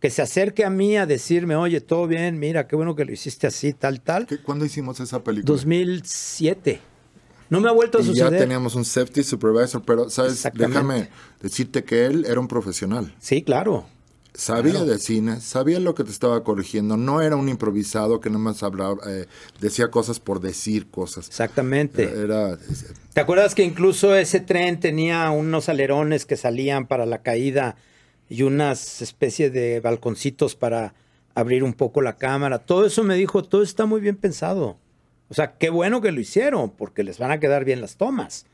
[0.00, 3.12] que se acerque a mí a decirme, oye, todo bien, mira, qué bueno que lo
[3.12, 4.26] hiciste así, tal, tal.
[4.42, 5.52] ¿Cuándo hicimos esa película?
[5.52, 6.80] 2007.
[7.50, 8.32] No me ha vuelto a y suceder.
[8.32, 10.42] Ya teníamos un safety supervisor, pero, ¿sabes?
[10.54, 13.14] Déjame decirte que él era un profesional.
[13.20, 13.86] Sí, claro.
[14.34, 18.62] Sabía de cine, sabía lo que te estaba corrigiendo, no era un improvisado que nomás
[18.62, 19.26] hablaba, eh,
[19.60, 21.28] decía cosas por decir cosas.
[21.28, 22.04] Exactamente.
[22.04, 22.56] Era,
[23.12, 27.76] ¿Te acuerdas que incluso ese tren tenía unos alerones que salían para la caída
[28.30, 30.94] y unas especies de balconcitos para
[31.34, 32.58] abrir un poco la cámara?
[32.58, 34.78] Todo eso me dijo, todo está muy bien pensado.
[35.28, 38.46] O sea, qué bueno que lo hicieron, porque les van a quedar bien las tomas.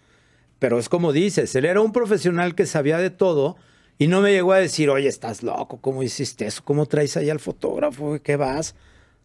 [0.58, 3.56] Pero es como dices, él era un profesional que sabía de todo
[3.98, 6.62] y no me llegó a decir, oye, estás loco, ¿cómo hiciste eso?
[6.64, 8.18] ¿Cómo traes ahí al fotógrafo?
[8.22, 8.76] ¿Qué vas?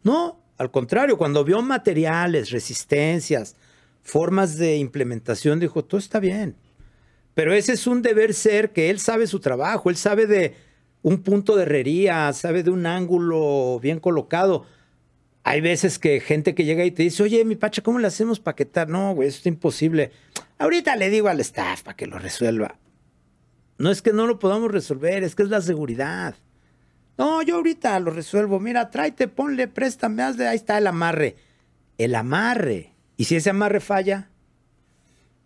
[0.01, 3.55] No, al contrario, cuando vio materiales, resistencias,
[4.01, 6.55] formas de implementación, dijo, todo está bien.
[7.35, 10.55] Pero ese es un deber ser que él sabe su trabajo, él sabe de
[11.03, 14.65] un punto de herrería, sabe de un ángulo bien colocado.
[15.43, 18.39] Hay veces que gente que llega y te dice, oye, mi pacha, ¿cómo le hacemos
[18.39, 18.89] paquetar?
[18.89, 20.11] No, güey, eso es imposible.
[20.57, 22.79] Ahorita le digo al staff para que lo resuelva.
[23.77, 26.35] No es que no lo podamos resolver, es que es la seguridad.
[27.17, 28.59] No, yo ahorita lo resuelvo.
[28.59, 31.35] Mira, tráete, ponle, préstame, hazle, ahí está el amarre.
[31.97, 32.93] El amarre.
[33.17, 34.29] ¿Y si ese amarre falla?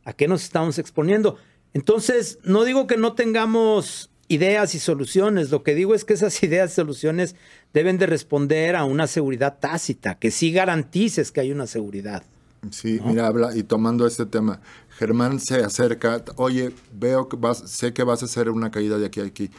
[0.06, 1.38] ¿A qué nos estamos exponiendo?
[1.74, 6.42] Entonces, no digo que no tengamos ideas y soluciones, lo que digo es que esas
[6.44, 7.36] ideas y soluciones
[7.74, 12.24] deben de responder a una seguridad tácita, que sí garantices que hay una seguridad.
[12.72, 14.60] Sí, mira, habla, y tomando este tema,
[14.98, 19.06] Germán se acerca, oye, veo que vas, sé que vas a hacer una caída de
[19.06, 19.50] aquí a aquí,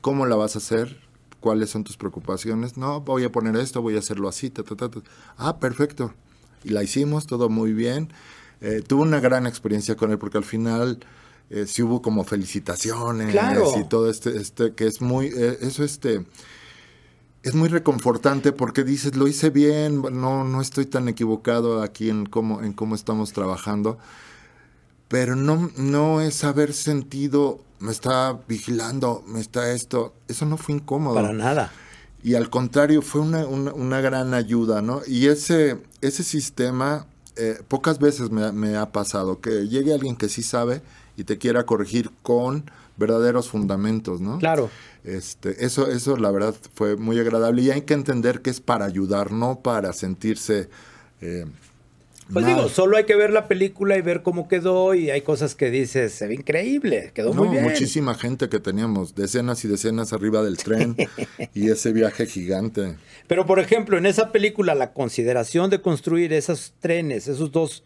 [0.00, 1.00] ¿cómo la vas a hacer?
[1.40, 2.76] ¿Cuáles son tus preocupaciones?
[2.76, 4.90] No, voy a poner esto, voy a hacerlo así, ta, ta, ta,
[5.36, 6.12] Ah, perfecto.
[6.64, 8.08] Y la hicimos, todo muy bien.
[8.60, 10.98] Eh, tuve una gran experiencia con él porque al final
[11.50, 13.34] eh, sí hubo como felicitaciones
[13.80, 16.26] y todo este, este, que es muy, eh, eso este
[17.48, 22.26] es muy reconfortante porque dices, lo hice bien, no, no estoy tan equivocado aquí en
[22.26, 23.96] cómo, en cómo estamos trabajando.
[25.08, 30.12] Pero no, no es haber sentido, me está vigilando, me está esto.
[30.28, 31.14] Eso no fue incómodo.
[31.14, 31.72] Para nada.
[32.22, 35.00] Y al contrario, fue una, una, gran ayuda, ¿no?
[35.06, 37.06] Y ese, ese sistema,
[37.36, 40.82] eh, pocas veces me, me ha pasado, que llegue alguien que sí sabe
[41.16, 44.38] y te quiera corregir con verdaderos fundamentos, ¿no?
[44.38, 44.70] Claro.
[45.04, 48.84] Este, eso, eso la verdad fue muy agradable y hay que entender que es para
[48.84, 50.68] ayudar, no para sentirse...
[51.20, 51.46] Eh,
[52.32, 55.54] pues digo, solo hay que ver la película y ver cómo quedó y hay cosas
[55.54, 57.62] que dices, se ve increíble, quedó muy bien.
[57.62, 60.94] Muchísima gente que teníamos, decenas y decenas arriba del tren
[61.54, 62.96] y ese viaje gigante.
[63.26, 67.84] Pero por ejemplo, en esa película la consideración de construir esos trenes, esos dos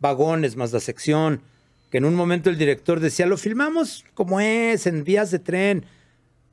[0.00, 1.40] vagones más la sección,
[1.98, 5.86] en un momento el director decía, lo filmamos como es, en vías de tren.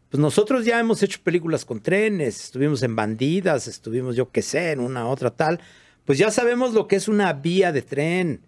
[0.09, 4.71] Pues nosotros ya hemos hecho películas con trenes, estuvimos en Bandidas, estuvimos yo qué sé,
[4.71, 5.59] en una otra tal.
[6.05, 8.41] Pues ya sabemos lo que es una vía de tren,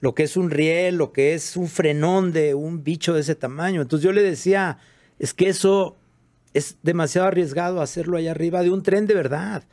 [0.00, 3.34] lo que es un riel, lo que es un frenón de un bicho de ese
[3.34, 3.82] tamaño.
[3.82, 4.78] Entonces yo le decía,
[5.18, 5.96] es que eso
[6.54, 9.64] es demasiado arriesgado hacerlo allá arriba de un tren de verdad.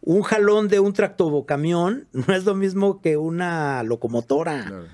[0.00, 4.88] Un jalón de un tractobocamión no es lo mismo que una locomotora.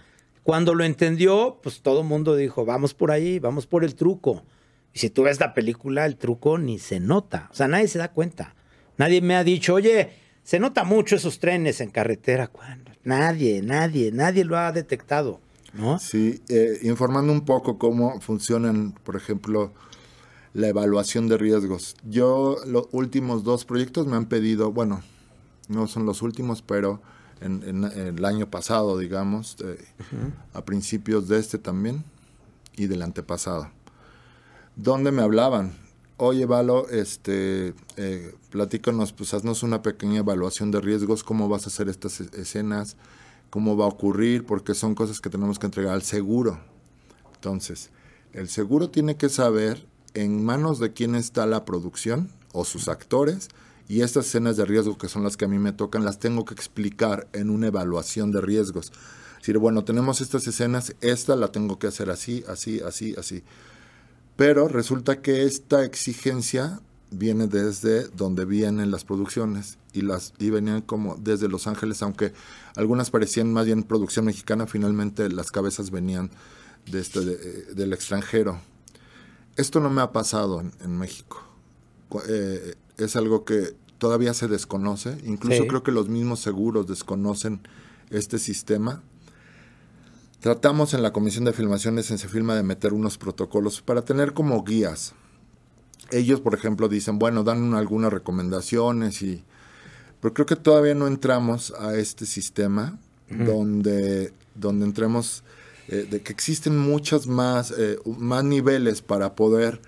[0.44, 4.44] Cuando lo entendió, pues todo el mundo dijo, vamos por ahí, vamos por el truco.
[4.92, 7.48] Y si tú ves la película, el truco ni se nota.
[7.50, 8.54] O sea, nadie se da cuenta.
[8.96, 10.10] Nadie me ha dicho, oye,
[10.44, 12.46] se nota mucho esos trenes en carretera.
[12.46, 12.92] ¿Cuándo?
[13.02, 15.40] Nadie, nadie, nadie lo ha detectado.
[15.72, 15.98] ¿no?
[15.98, 19.72] Sí, eh, informando un poco cómo funcionan, por ejemplo,
[20.52, 21.96] la evaluación de riesgos.
[22.04, 25.02] Yo los últimos dos proyectos me han pedido, bueno,
[25.68, 27.02] no son los últimos, pero
[27.40, 29.84] en, el año pasado, digamos, eh,
[30.52, 32.04] a principios de este también
[32.76, 33.70] y del antepasado.
[34.76, 35.72] Donde me hablaban,
[36.16, 41.68] oye Valo, este, eh, platícanos, pues haznos una pequeña evaluación de riesgos, cómo vas a
[41.68, 42.96] hacer estas e-, escenas,
[43.50, 46.58] cómo va a ocurrir, porque son cosas que tenemos que entregar al seguro.
[47.34, 47.90] Entonces,
[48.32, 53.48] el seguro tiene que saber en manos de quién está la producción o sus actores
[53.88, 56.44] y estas escenas de riesgo que son las que a mí me tocan las tengo
[56.44, 58.92] que explicar en una evaluación de riesgos.
[59.34, 63.42] Es decir, bueno, tenemos estas escenas, esta la tengo que hacer así, así, así, así.
[64.36, 70.82] Pero resulta que esta exigencia viene desde donde vienen las producciones y las y venían
[70.82, 72.32] como desde Los Ángeles, aunque
[72.76, 76.30] algunas parecían más bien producción mexicana, finalmente las cabezas venían
[76.90, 78.60] de este, del extranjero.
[79.56, 81.42] Esto no me ha pasado en, México.
[82.28, 87.60] Eh, es algo que todavía se desconoce, incluso creo que los mismos seguros desconocen
[88.10, 89.02] este sistema.
[90.40, 94.62] Tratamos en la Comisión de Filmaciones en Filma de meter unos protocolos para tener como
[94.62, 95.14] guías.
[96.10, 99.42] Ellos, por ejemplo, dicen, bueno, dan algunas recomendaciones y...
[100.20, 105.44] Pero creo que todavía no entramos a este sistema donde, donde entremos,
[105.88, 109.80] eh, de que existen muchas más, eh, más niveles para poder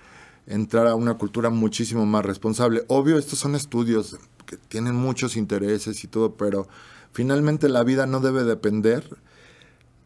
[0.46, 2.84] entrar a una cultura muchísimo más responsable.
[2.88, 6.68] Obvio, estos son estudios que tienen muchos intereses y todo, pero
[7.12, 9.04] finalmente la vida no debe depender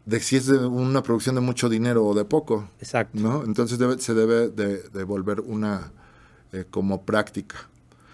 [0.06, 2.68] de si es de una producción de mucho dinero o de poco.
[2.80, 3.18] Exacto.
[3.20, 3.44] ¿no?
[3.44, 5.92] Entonces se debe de, volver una
[6.52, 7.56] eh, como práctica.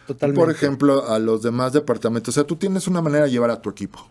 [0.06, 0.40] Totalmente.
[0.40, 2.32] Por ejemplo, a los demás departamentos.
[2.32, 4.08] O sea, tú tienes una manera de llevar a tu equipo.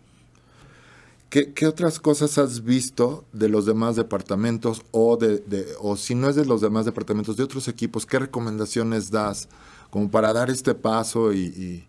[1.44, 5.44] ¿Qué, otras cosas has visto de los demás departamentos o, de,
[5.82, 8.06] o si no es de los demás departamentos, de otros equipos?
[8.06, 9.50] ¿Qué recomendaciones das
[9.90, 11.86] como para dar este paso y,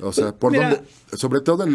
[0.00, 0.80] o sea, por dónde,
[1.12, 1.66] sobre todo,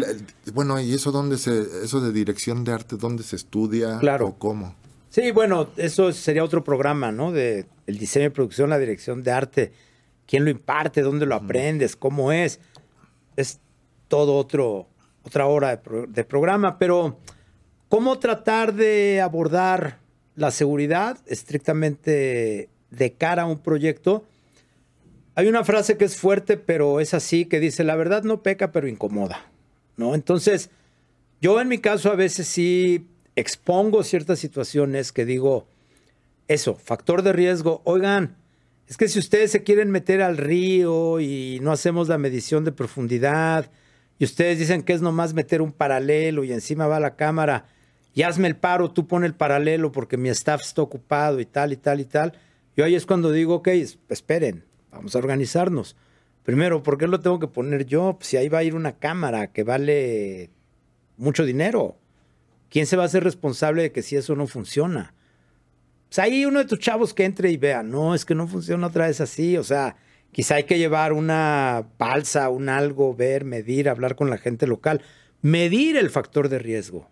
[0.54, 4.26] bueno, y eso dónde se, eso de dirección de arte, dónde se estudia claro.
[4.26, 4.74] o cómo.
[5.10, 7.30] Sí, bueno, eso sería otro programa, ¿no?
[7.30, 9.72] De el diseño y producción, la dirección de arte,
[10.26, 12.58] quién lo imparte, dónde lo aprendes, cómo es,
[13.36, 13.60] es
[14.08, 14.88] todo otro
[15.24, 17.18] otra hora de, programa, pero
[17.88, 19.98] ¿cómo tratar de abordar
[20.34, 24.24] la seguridad estrictamente de cara a un proyecto?
[25.34, 28.72] Hay una frase que es fuerte, pero es así, que dice, la verdad no peca,
[28.72, 29.46] pero incomoda,
[29.96, 30.14] ¿no?
[30.14, 30.70] Entonces,
[31.40, 35.66] yo en mi caso a veces sí expongo ciertas situaciones que digo,
[36.48, 38.36] eso, factor de riesgo, oigan,
[38.88, 42.72] es que si ustedes se quieren meter al río y no hacemos la medición de
[42.72, 43.70] profundidad,
[44.22, 47.64] y ustedes dicen que es nomás meter un paralelo y encima va la cámara
[48.14, 51.72] y hazme el paro, tú pon el paralelo porque mi staff está ocupado y tal
[51.72, 52.38] y tal y tal.
[52.76, 53.66] Yo ahí es cuando digo, ok,
[54.10, 55.96] esperen, vamos a organizarnos.
[56.44, 58.14] Primero, ¿por qué lo tengo que poner yo?
[58.16, 60.50] Pues si ahí va a ir una cámara que vale
[61.16, 61.98] mucho dinero.
[62.70, 65.14] ¿Quién se va a hacer responsable de que si eso no funciona?
[66.10, 68.86] Pues ahí uno de tus chavos que entre y vea, no, es que no funciona
[68.86, 69.56] otra vez así.
[69.56, 69.96] O sea,
[70.32, 75.02] Quizá hay que llevar una balsa, un algo, ver, medir, hablar con la gente local.
[75.42, 77.08] Medir el factor de riesgo.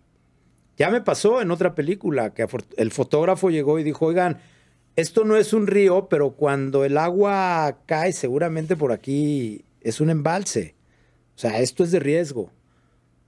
[0.77, 4.39] Ya me pasó en otra película que el fotógrafo llegó y dijo, oigan,
[4.95, 10.09] esto no es un río, pero cuando el agua cae seguramente por aquí es un
[10.09, 10.75] embalse.
[11.35, 12.51] O sea, esto es de riesgo.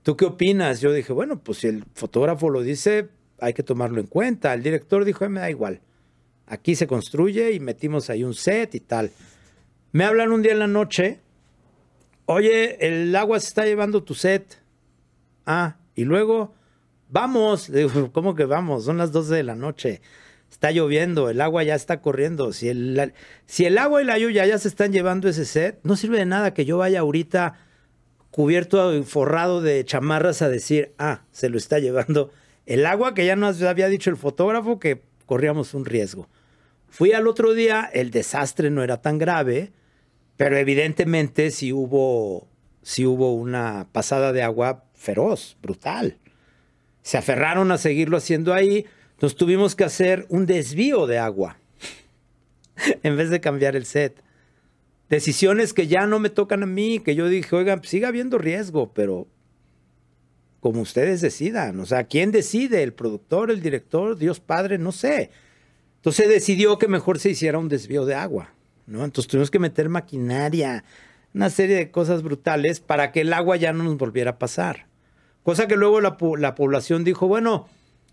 [0.02, 0.80] ¿Tú qué opinas?
[0.80, 4.52] Yo dije, bueno, pues si el fotógrafo lo dice, hay que tomarlo en cuenta.
[4.52, 5.80] El director dijo, me da igual.
[6.46, 9.10] Aquí se construye y metimos ahí un set y tal.
[9.94, 11.20] Me hablan un día en la noche,
[12.26, 14.60] oye, el agua se está llevando tu set.
[15.46, 16.52] Ah, y luego,
[17.10, 17.70] vamos.
[17.70, 18.86] digo, ¿cómo que vamos?
[18.86, 20.00] Son las 12 de la noche.
[20.50, 22.52] Está lloviendo, el agua ya está corriendo.
[22.52, 23.14] Si el,
[23.46, 26.26] si el agua y la lluvia ya se están llevando ese set, no sirve de
[26.26, 27.54] nada que yo vaya ahorita
[28.32, 32.32] cubierto, forrado de chamarras a decir, ah, se lo está llevando
[32.66, 36.28] el agua que ya nos había dicho el fotógrafo que corríamos un riesgo.
[36.88, 39.70] Fui al otro día, el desastre no era tan grave,
[40.36, 42.48] pero evidentemente sí hubo,
[42.82, 46.18] sí hubo una pasada de agua feroz, brutal.
[47.02, 48.86] Se aferraron a seguirlo haciendo ahí.
[49.20, 51.58] Nos tuvimos que hacer un desvío de agua
[53.02, 54.22] en vez de cambiar el set.
[55.08, 58.38] Decisiones que ya no me tocan a mí, que yo dije, oigan, pues siga habiendo
[58.38, 59.28] riesgo, pero
[60.60, 61.78] como ustedes decidan.
[61.78, 62.82] O sea, ¿quién decide?
[62.82, 64.78] ¿El productor, el director, Dios Padre?
[64.78, 65.30] No sé.
[65.96, 68.53] Entonces decidió que mejor se hiciera un desvío de agua.
[68.86, 69.04] ¿No?
[69.04, 70.84] Entonces tuvimos que meter maquinaria,
[71.34, 74.86] una serie de cosas brutales para que el agua ya no nos volviera a pasar.
[75.42, 76.16] Cosa que luego la,
[76.54, 77.68] población dijo, bueno,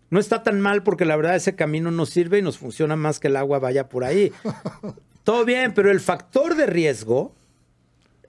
[0.09, 3.19] no está tan mal porque la verdad ese camino nos sirve y nos funciona más
[3.19, 4.31] que el agua vaya por ahí.
[5.23, 7.33] Todo bien, pero el factor de riesgo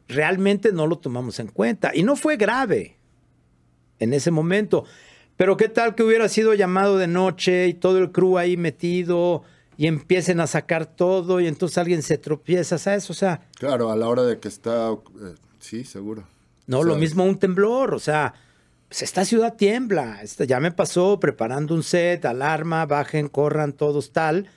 [0.09, 2.97] realmente no lo tomamos en cuenta y no fue grave
[3.99, 4.85] en ese momento.
[5.37, 9.43] Pero qué tal que hubiera sido llamado de noche y todo el crew ahí metido
[9.77, 13.09] y empiecen a sacar todo y entonces alguien se tropieza, ¿sabes?
[13.11, 13.49] O sea...
[13.59, 14.93] Claro, a la hora de que está...
[14.93, 16.25] Eh, sí, seguro.
[16.67, 18.35] No, lo mismo un temblor, o sea,
[18.89, 20.21] pues esta ciudad tiembla.
[20.47, 24.49] ya me pasó preparando un set, alarma, bajen, corran, todos tal.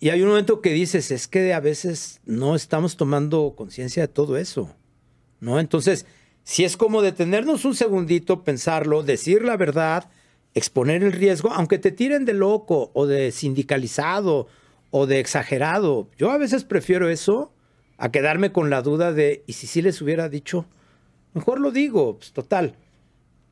[0.00, 4.08] Y hay un momento que dices, es que a veces no estamos tomando conciencia de
[4.08, 4.74] todo eso,
[5.40, 5.60] ¿no?
[5.60, 6.06] Entonces,
[6.42, 10.10] si es como detenernos un segundito, pensarlo, decir la verdad,
[10.54, 14.48] exponer el riesgo, aunque te tiren de loco o de sindicalizado
[14.90, 16.08] o de exagerado.
[16.18, 17.52] Yo a veces prefiero eso
[17.98, 20.66] a quedarme con la duda de, ¿y si sí les hubiera dicho?
[21.34, 22.74] Mejor lo digo, pues total.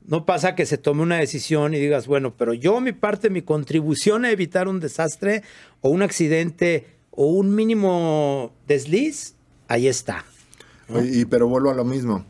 [0.07, 3.43] No pasa que se tome una decisión y digas, bueno, pero yo mi parte, mi
[3.43, 5.43] contribución a evitar un desastre
[5.83, 9.35] o un accidente o un mínimo desliz,
[9.69, 10.25] ahí está.
[11.05, 12.25] Y, pero vuelvo a lo mismo.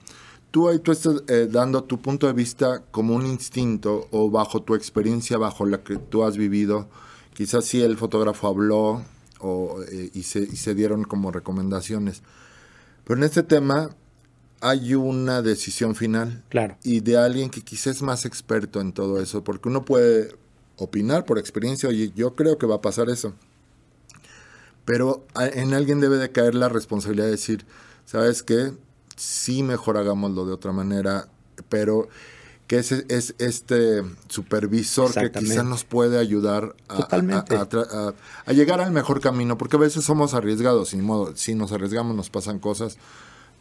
[0.50, 4.62] Tú ahí tú estás eh, dando tu punto de vista como un instinto o bajo
[4.62, 6.88] tu experiencia, bajo la que tú has vivido.
[7.34, 9.04] Quizás sí el fotógrafo habló
[9.40, 12.22] o, eh, y, se, y se dieron como recomendaciones.
[13.04, 13.90] Pero en este tema
[14.60, 16.44] hay una decisión final.
[16.48, 16.76] Claro.
[16.82, 20.34] Y de alguien que quizás es más experto en todo eso, porque uno puede
[20.76, 23.34] opinar por experiencia, oye, yo creo que va a pasar eso.
[24.84, 27.66] Pero en alguien debe de caer la responsabilidad de decir,
[28.06, 28.72] ¿sabes qué?
[29.18, 31.28] Sí, mejor hagámoslo de otra manera,
[31.68, 32.08] pero
[32.66, 37.08] que es, es este supervisor que quizás nos puede ayudar a,
[38.46, 42.14] a, llegar al mejor camino, porque a veces somos arriesgados, sin modo, si nos arriesgamos
[42.14, 42.98] nos pasan cosas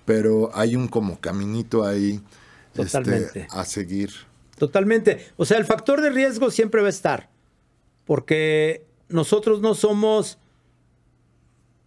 [0.07, 2.21] pero hay un como caminito ahí
[2.75, 4.09] este, a seguir.
[4.57, 5.27] Totalmente.
[5.35, 7.29] O sea, el factor de riesgo siempre va a estar,
[8.05, 10.37] porque nosotros no somos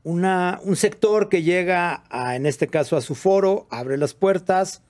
[0.02, 4.82] una, un sector que llega, a, en este caso, a su foro, abre las puertas,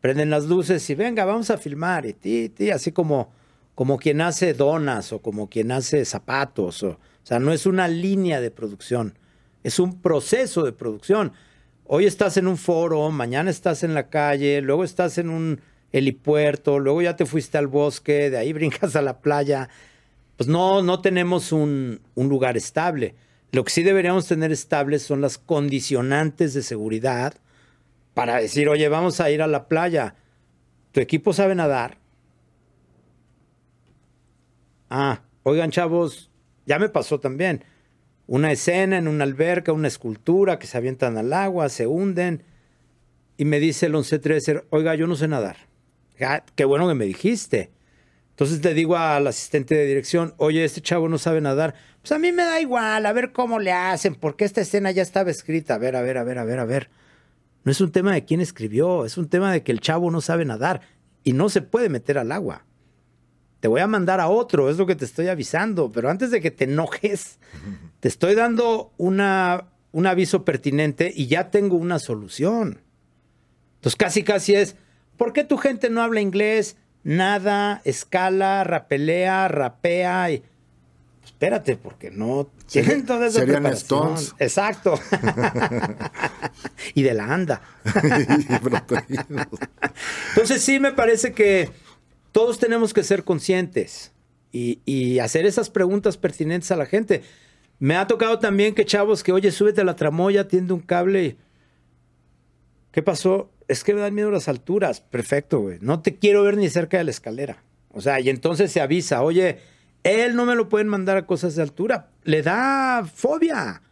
[0.00, 3.32] prenden las luces y venga, vamos a filmar, y ti, ti, así como,
[3.74, 6.82] como quien hace donas o como quien hace zapatos.
[6.82, 9.18] O, o sea, no es una línea de producción,
[9.62, 11.32] es un proceso de producción.
[11.86, 15.60] Hoy estás en un foro, mañana estás en la calle, luego estás en un
[15.92, 19.68] helipuerto, luego ya te fuiste al bosque, de ahí brincas a la playa.
[20.36, 23.14] Pues no, no tenemos un, un lugar estable.
[23.52, 27.34] Lo que sí deberíamos tener estables son las condicionantes de seguridad
[28.14, 30.16] para decir, oye, vamos a ir a la playa.
[30.92, 31.98] ¿Tu equipo sabe nadar?
[34.88, 36.30] Ah, oigan chavos,
[36.66, 37.64] ya me pasó también
[38.26, 42.44] una escena en una alberca, una escultura que se avientan al agua, se hunden.
[43.36, 45.56] Y me dice el 1113, oiga, yo no sé nadar.
[46.20, 47.70] Ah, qué bueno que me dijiste.
[48.32, 51.74] Entonces le digo al asistente de dirección, oye, este chavo no sabe nadar.
[52.00, 55.02] Pues a mí me da igual, a ver cómo le hacen, porque esta escena ya
[55.02, 55.74] estaba escrita.
[55.74, 56.90] A ver, a ver, a ver, a ver, a ver.
[57.64, 60.20] No es un tema de quién escribió, es un tema de que el chavo no
[60.20, 60.80] sabe nadar
[61.22, 62.64] y no se puede meter al agua
[63.62, 66.40] te voy a mandar a otro, es lo que te estoy avisando, pero antes de
[66.40, 67.38] que te enojes,
[68.00, 72.80] te estoy dando una, un aviso pertinente y ya tengo una solución.
[73.76, 74.74] Entonces casi casi es,
[75.16, 76.76] ¿por qué tu gente no habla inglés?
[77.04, 80.42] Nada, escala, rapelea, rapea y...
[81.24, 84.34] Espérate, porque no tienen toda esa Serían Stones.
[84.38, 84.94] Exacto.
[86.94, 87.62] y de la anda.
[90.30, 91.70] Entonces sí me parece que
[92.32, 94.12] todos tenemos que ser conscientes
[94.52, 97.22] y, hacer esas preguntas pertinentes a la gente.
[97.78, 101.36] Me ha tocado también que chavos que, oye, súbete a la tramoya, tiende un cable.
[102.90, 103.50] ¿Qué pasó?
[103.68, 105.00] Es que me dan miedo las alturas.
[105.00, 105.78] Perfecto, güey.
[105.80, 107.62] No te quiero ver ni cerca de la escalera.
[107.90, 109.58] O sea, y entonces se avisa, oye,
[110.02, 112.10] él no me lo pueden mandar a cosas de altura.
[112.24, 113.82] Le da fobia.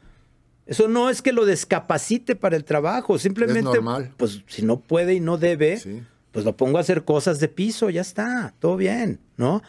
[0.66, 3.18] Eso no es que lo descapacite para el trabajo.
[3.18, 4.12] Simplemente, es normal.
[4.16, 6.02] pues si no puede y no debe, sí
[6.32, 9.62] pues lo pongo a hacer cosas de piso, ya está, todo bien, ¿no?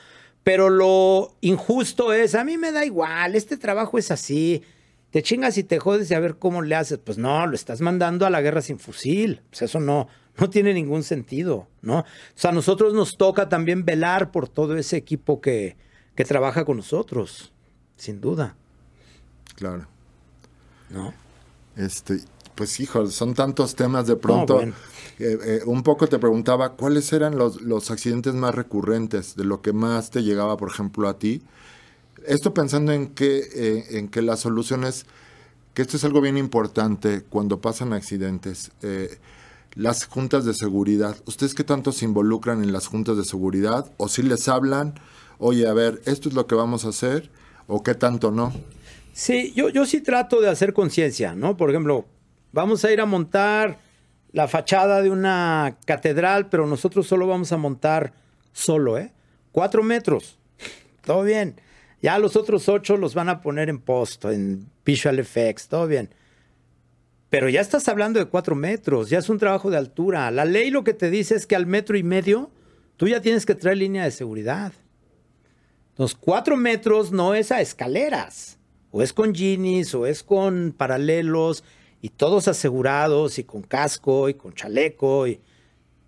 [0.44, 4.64] Pero lo injusto es, a mí me da igual, este trabajo es así,
[5.12, 6.98] te chingas y te jodes y a ver cómo le haces.
[6.98, 10.08] Pues no, lo estás mandando a la guerra sin fusil, pues eso no,
[10.38, 12.00] no tiene ningún sentido, ¿no?
[12.00, 12.06] O
[12.36, 15.78] sea, a nosotros nos toca también velar por todo ese equipo que,
[16.16, 17.52] que trabaja con nosotros,
[17.98, 18.56] sin duda.
[19.56, 19.88] Claro.
[20.90, 21.14] ¿No?
[21.76, 22.20] Este,
[22.56, 24.62] pues hijo, son tantos temas de pronto.
[24.62, 24.74] Eh,
[25.20, 29.72] eh, un poco te preguntaba cuáles eran los, los, accidentes más recurrentes, de lo que
[29.72, 31.44] más te llegaba, por ejemplo, a ti.
[32.28, 35.06] Esto pensando en que, eh, en que la solución es,
[35.74, 38.72] que esto es algo bien importante cuando pasan accidentes.
[39.76, 43.90] las juntas de seguridad, ¿ustedes qué tanto se involucran en las juntas de seguridad?
[43.98, 44.96] ¿O si les hablan,
[45.38, 47.30] oye, a ver, esto es lo que vamos a hacer?
[47.68, 48.52] ¿O qué tanto no?
[49.14, 51.56] Sí, yo, yo sí trato de hacer conciencia, ¿no?
[51.56, 52.06] Por ejemplo,
[52.52, 53.80] vamos a ir a montar
[54.32, 58.14] la fachada de una catedral, pero nosotros solo vamos a montar
[58.54, 59.12] solo, ¿eh?
[59.52, 60.38] Cuatro metros.
[61.04, 61.56] Todo bien.
[62.02, 66.10] Ya los otros ocho los van a poner en post, en Visual Effects, todo bien.
[67.30, 70.30] Pero ya estás hablando de cuatro metros, ya es un trabajo de altura.
[70.32, 72.50] La ley lo que te dice es que al metro y medio
[72.98, 74.74] tú ya tienes que traer línea de seguridad.
[75.98, 78.58] Los cuatro metros no es a escaleras.
[78.92, 81.64] o es con Ginis, o es con paralelos,
[82.02, 85.40] y todos asegurados, y con casco, y con chaleco, y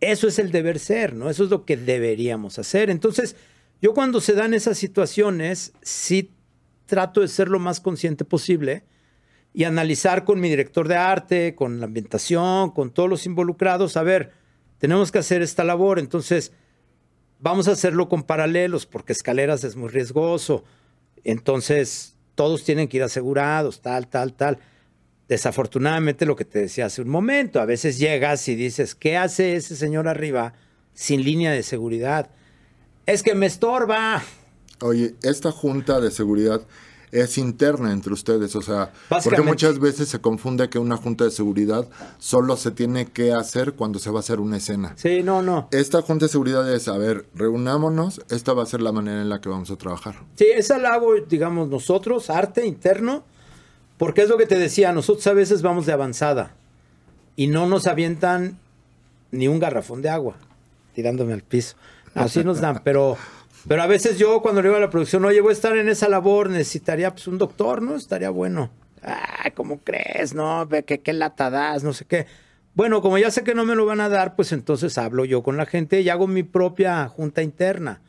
[0.01, 1.29] eso es el deber ser, ¿no?
[1.29, 2.89] Eso es lo que deberíamos hacer.
[2.89, 3.37] Entonces,
[3.83, 6.31] yo cuando se dan esas situaciones, sí
[6.85, 8.85] trato de ser lo más consciente posible
[9.53, 14.03] y analizar con mi director de arte, con la ambientación, con todos los involucrados, a
[14.03, 14.31] ver,
[14.77, 16.53] tenemos que hacer esta labor, entonces
[17.39, 20.63] vamos a hacerlo con paralelos porque escaleras es muy riesgoso,
[21.25, 24.59] entonces todos tienen que ir asegurados, tal, tal, tal.
[25.27, 29.57] Desafortunadamente lo que te decía hace un momento, a veces llegas y dices, ¿qué hace
[29.57, 30.53] ese señor arriba
[30.93, 32.31] sin línea de seguridad?
[33.05, 34.23] Es que me estorba.
[34.79, 36.61] Oye, esta junta de seguridad
[37.11, 38.91] es interna entre ustedes, o sea,
[39.23, 41.87] porque muchas veces se confunde que una junta de seguridad
[42.17, 44.93] solo se tiene que hacer cuando se va a hacer una escena.
[44.95, 45.67] Sí, no, no.
[45.71, 49.29] Esta junta de seguridad es, a ver, reunámonos, esta va a ser la manera en
[49.29, 50.15] la que vamos a trabajar.
[50.35, 53.23] Sí, esa la hago, digamos, nosotros, arte interno,
[53.99, 56.55] porque es lo que te decía, nosotros a veces vamos de avanzada
[57.35, 58.57] y no nos avientan
[59.29, 60.35] ni un garrafón de agua
[60.95, 61.75] tirándome al piso.
[62.15, 63.17] Así nos dan, pero
[63.67, 65.87] pero a veces yo cuando le digo a la producción, oye, voy a estar en
[65.87, 67.95] esa labor, necesitaría pues un doctor, ¿no?
[67.95, 68.71] Estaría bueno.
[69.01, 70.33] Ah, ¿cómo crees?
[70.33, 72.25] No, que qué lata das, no sé qué.
[72.75, 75.43] Bueno, como ya sé que no me lo van a dar, pues entonces hablo yo
[75.43, 78.01] con la gente y hago mi propia junta interna.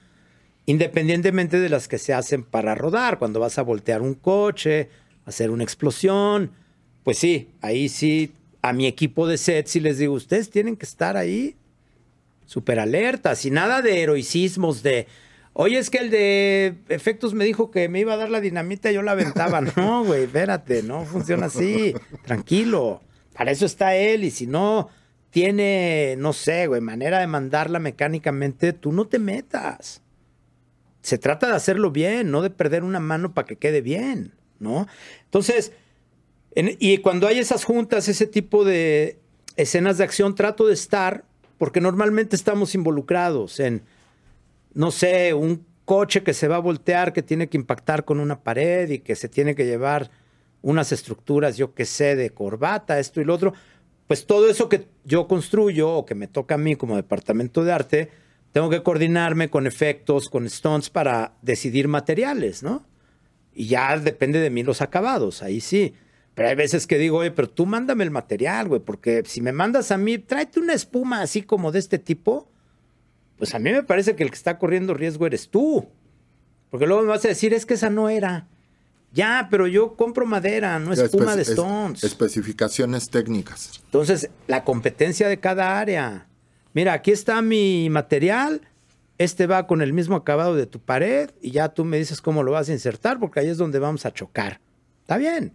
[0.67, 4.89] Independientemente de las que se hacen para rodar, cuando vas a voltear un coche,
[5.25, 6.51] hacer una explosión,
[7.05, 8.33] pues sí, ahí sí,
[8.63, 11.55] a mi equipo de set sí les digo, ustedes tienen que estar ahí
[12.47, 15.07] súper alertas y nada de heroicismos de,
[15.57, 18.91] Oye, es que el de efectos me dijo que me iba a dar la dinamita
[18.91, 19.61] y yo la aventaba.
[19.77, 21.95] No, güey, espérate, no funciona así.
[22.25, 23.01] Tranquilo.
[23.33, 24.25] Para eso está él.
[24.25, 24.91] Y si no
[25.31, 30.03] tiene, no sé, güey, manera de mandarla mecánicamente, tú no te metas.
[31.03, 34.89] Se trata de hacerlo bien, no de perder una mano para que quede bien, ¿no?
[35.25, 35.73] Entonces,
[36.57, 39.21] y cuando hay esas juntas, ese tipo de
[39.57, 41.25] escenas de acción, trato de estar,
[41.59, 43.83] porque normalmente estamos involucrados en
[44.75, 48.43] no sé, un coche que se va a voltear, que tiene que impactar con una
[48.43, 50.11] pared y que se tiene que llevar
[50.63, 53.55] unas estructuras, yo qué sé, de corbata, esto y lo otro,
[54.07, 57.73] pues todo eso que yo construyo o que me toca a mí como departamento de
[57.73, 58.11] arte,
[58.53, 62.87] tengo que coordinarme con efectos, con stunts para decidir materiales, ¿no?
[63.53, 65.95] Y ya depende de mí los acabados, ahí sí.
[66.35, 69.53] Pero hay veces que digo, oye, pero tú mándame el material, güey, porque si me
[69.53, 72.49] mandas a mí, tráete una espuma así como de este tipo,
[73.39, 75.89] pues a mí me parece que el que está corriendo riesgo eres tú.
[76.71, 78.49] Porque luego me vas a decir, es que esa no era.
[79.13, 82.03] Ya, pero yo compro madera, no espuma de Stones.
[82.03, 83.81] especificaciones técnicas.
[83.85, 86.27] Entonces, la competencia de cada área.
[86.73, 88.63] Mira, aquí está mi material.
[89.19, 92.43] Este va con el mismo acabado de tu pared y ya tú me dices cómo
[92.43, 94.61] lo vas a insertar porque ahí es donde vamos a chocar.
[95.03, 95.53] Está bien.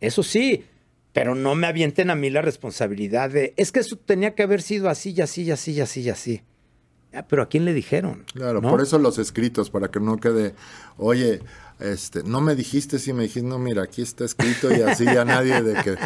[0.00, 0.64] Eso sí,
[1.12, 4.62] pero no me avienten a mí la responsabilidad de, es que eso tenía que haber
[4.62, 6.42] sido así y así y así y así y así.
[7.12, 8.24] Ah, pero ¿a quién le dijeron?
[8.34, 10.54] Claro, por eso los escritos, para que no quede,
[10.96, 11.40] oye,
[11.78, 15.24] este, no me dijiste, si me dijiste, no, mira, aquí está escrito y así ya
[15.24, 15.96] nadie de que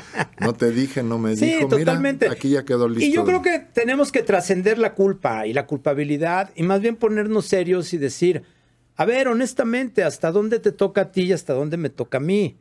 [0.40, 2.26] no te dije, no me sí, dijo, totalmente.
[2.26, 3.04] mira, aquí ya quedó listo.
[3.04, 6.96] Y yo creo que tenemos que trascender la culpa y la culpabilidad y más bien
[6.96, 8.42] ponernos serios y decir,
[8.96, 12.20] a ver, honestamente, ¿hasta dónde te toca a ti y hasta dónde me toca a
[12.20, 12.56] mí?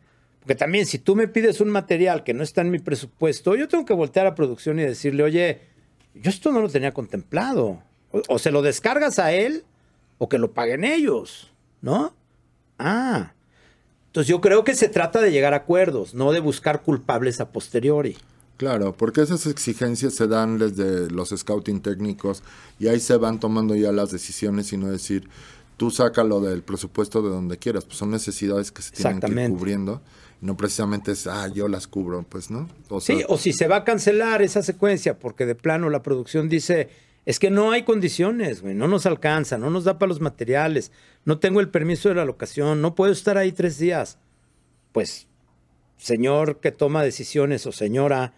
[0.48, 3.68] Porque también si tú me pides un material que no está en mi presupuesto, yo
[3.68, 5.60] tengo que voltear a producción y decirle, oye,
[6.16, 7.84] yo esto no lo tenía contemplado.
[8.30, 9.66] O, se lo descargas a él
[10.18, 12.16] o que lo paguen ellos, ¿no?
[12.80, 13.34] Ah.
[14.06, 17.52] Entonces yo creo que se trata de llegar a acuerdos, no de buscar culpables a
[17.52, 18.16] posteriori.
[18.56, 22.42] Claro, porque esas exigencias se dan desde los scouting técnicos
[22.80, 25.28] y ahí se van tomando ya las decisiones y no decir,
[25.76, 29.50] tú sácalo del presupuesto de donde quieras, pues son necesidades que se tienen que ir
[29.50, 30.02] cubriendo.
[30.40, 32.70] No precisamente es, ah, yo las cubro, pues, ¿no?
[33.00, 36.90] sí, o si se va a cancelar esa secuencia porque de plano la producción dice,
[37.26, 40.92] es que no hay condiciones, güey, no nos alcanza, no nos da para los materiales,
[41.26, 44.20] no tengo el permiso de la locación, no puedo estar ahí tres días.
[44.92, 45.28] Pues,
[45.98, 48.34] señor que toma decisiones o señora,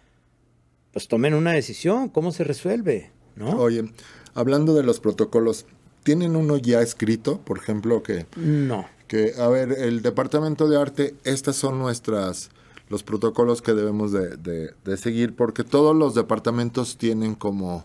[0.92, 3.12] pues tomen una decisión, ¿cómo se resuelve?
[3.36, 3.58] ¿No?
[3.58, 3.92] Oye,
[4.34, 5.66] hablando de los protocolos,
[6.02, 8.26] ¿tienen uno ya escrito, por ejemplo, que...
[8.36, 8.88] No.
[9.10, 12.50] Que, a ver, el departamento de arte, estas son nuestras
[12.88, 17.84] los protocolos que debemos de, de seguir, porque todos los departamentos tienen como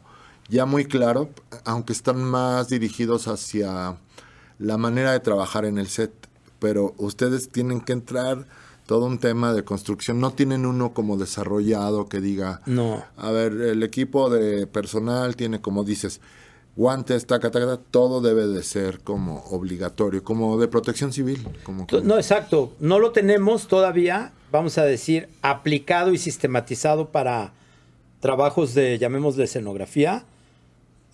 [0.49, 1.31] ya muy claro,
[1.63, 3.97] aunque están más dirigidos hacia
[4.59, 6.11] la manera de trabajar en el set,
[6.59, 8.47] pero ustedes tienen que entrar
[8.85, 13.03] todo un tema de construcción, no tienen uno como desarrollado que diga, no.
[13.17, 16.21] A ver, el equipo de personal tiene como dices,
[16.75, 21.47] guantes, taca, taca, todo debe de ser como obligatorio, como de protección civil.
[21.63, 22.73] Como No, exacto.
[22.79, 27.53] No lo tenemos todavía, vamos a decir, aplicado y sistematizado para
[28.19, 30.25] trabajos de, llamémosle, escenografía.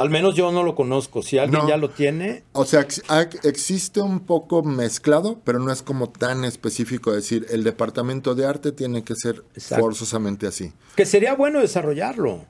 [0.02, 1.22] Al menos yo no lo conozco.
[1.22, 1.70] Si alguien No.
[1.70, 6.44] ya lo tiene, O sea, ha- existe un poco mezclado, pero no es como tan
[6.44, 9.84] específico decir el departamento de arte tiene que ser Exacto.
[9.86, 10.74] forzosamente así.
[10.96, 12.46] que sería bueno desarrollarlo.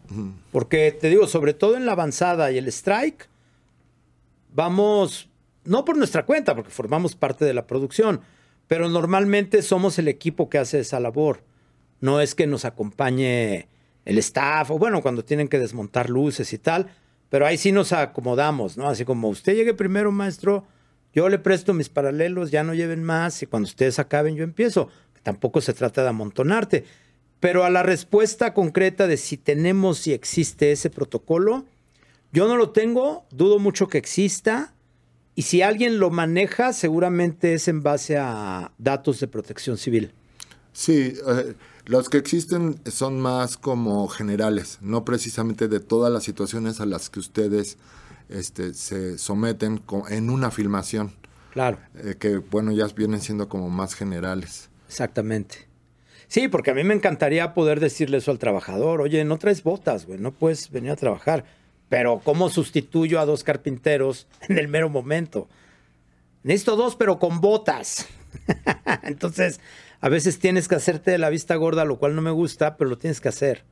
[0.51, 3.27] Porque te digo, sobre todo en la avanzada y el strike,
[4.53, 5.29] vamos,
[5.65, 8.21] no por nuestra cuenta, porque formamos parte de la producción,
[8.67, 11.43] pero normalmente somos el equipo que hace esa labor.
[11.99, 13.67] No es que nos acompañe
[14.05, 16.87] el staff, o bueno, cuando tienen que desmontar luces y tal,
[17.31, 18.89] pero ahí sí nos acomodamos, ¿no?
[18.89, 20.65] Así como usted llegue primero, maestro,
[21.13, 24.89] yo le presto mis paralelos, ya no lleven más, y cuando ustedes acaben, yo empiezo.
[25.23, 26.83] Tampoco se trata de amontonarte.
[27.39, 31.63] Pero a la respuesta concreta de si tenemos, si existe ese protocolo,
[32.33, 34.73] yo no lo tengo, dudo mucho que exista.
[35.33, 40.11] Y si alguien lo maneja, seguramente es en base a datos de protección civil.
[40.73, 41.53] Sí, eh,
[41.91, 47.09] los que existen son más como generales, no precisamente de todas las situaciones a las
[47.09, 47.77] que ustedes
[48.29, 51.11] este, se someten en una filmación,
[51.51, 54.69] Claro, eh, que bueno, ya vienen siendo como más generales.
[54.87, 55.67] exactamente.
[56.29, 59.01] Sí, porque a mí me encantaría poder decirle eso al trabajador.
[59.01, 61.43] Oye, no traes botas, güey, no puedes venir a trabajar.
[61.89, 65.49] Pero ¿cómo sustituyo a dos carpinteros en el mero momento?
[66.43, 68.07] Necesito dos, pero con botas.
[69.03, 69.59] Entonces,
[70.01, 72.89] a veces tienes que hacerte de la vista gorda, lo cual no me gusta, pero
[72.89, 73.63] lo tienes que hacer.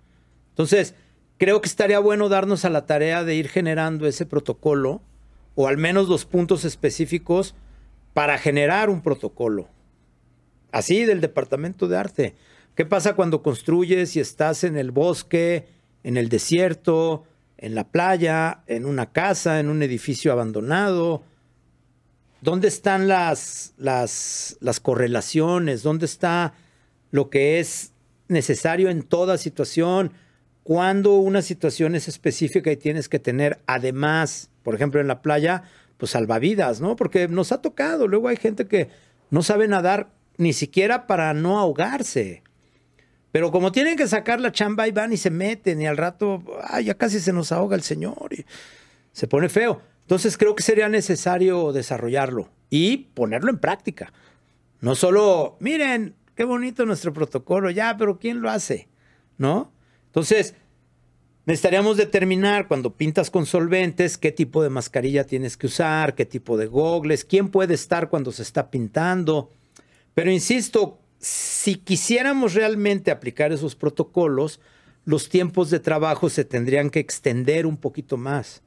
[0.49, 0.93] Entonces,
[1.37, 5.01] creo que estaría bueno darnos a la tarea de ir generando ese protocolo,
[5.55, 7.55] o al menos los puntos específicos
[8.13, 9.67] para generar un protocolo.
[10.71, 12.35] Así del departamento de arte.
[12.75, 15.67] ¿Qué pasa cuando construyes y estás en el bosque,
[16.03, 17.23] en el desierto,
[17.57, 21.23] en la playa, en una casa, en un edificio abandonado?
[22.41, 25.83] ¿Dónde están las, las, las correlaciones?
[25.83, 26.53] ¿Dónde está
[27.11, 27.91] lo que es
[28.27, 30.13] necesario en toda situación?
[30.63, 35.63] Cuando una situación es específica y tienes que tener, además, por ejemplo, en la playa,
[35.97, 36.95] pues salvavidas, ¿no?
[36.95, 38.07] Porque nos ha tocado.
[38.07, 38.89] Luego hay gente que
[39.31, 42.43] no sabe nadar ni siquiera para no ahogarse.
[43.31, 46.41] Pero como tienen que sacar la chamba y van y se meten y al rato,
[46.63, 48.45] ay, ya casi se nos ahoga el señor y
[49.11, 49.81] se pone feo.
[50.09, 54.11] Entonces creo que sería necesario desarrollarlo y ponerlo en práctica.
[54.81, 58.87] No solo, miren, qué bonito nuestro protocolo, ya, pero ¿quién lo hace?
[59.37, 59.71] ¿No?
[60.07, 60.55] Entonces,
[61.45, 66.57] necesitaríamos determinar cuando pintas con solventes qué tipo de mascarilla tienes que usar, qué tipo
[66.57, 69.51] de gogles, quién puede estar cuando se está pintando.
[70.15, 74.59] Pero insisto, si quisiéramos realmente aplicar esos protocolos,
[75.05, 78.63] los tiempos de trabajo se tendrían que extender un poquito más.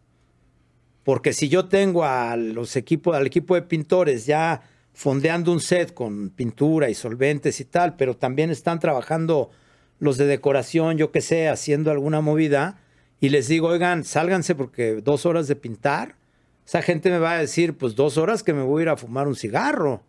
[1.04, 5.94] Porque si yo tengo a los equipos, al equipo de pintores ya fondeando un set
[5.94, 9.50] con pintura y solventes y tal, pero también están trabajando
[9.98, 12.78] los de decoración, yo qué sé, haciendo alguna movida,
[13.20, 16.16] y les digo, oigan, sálganse porque dos horas de pintar,
[16.66, 18.96] esa gente me va a decir, pues dos horas que me voy a ir a
[18.96, 20.02] fumar un cigarro.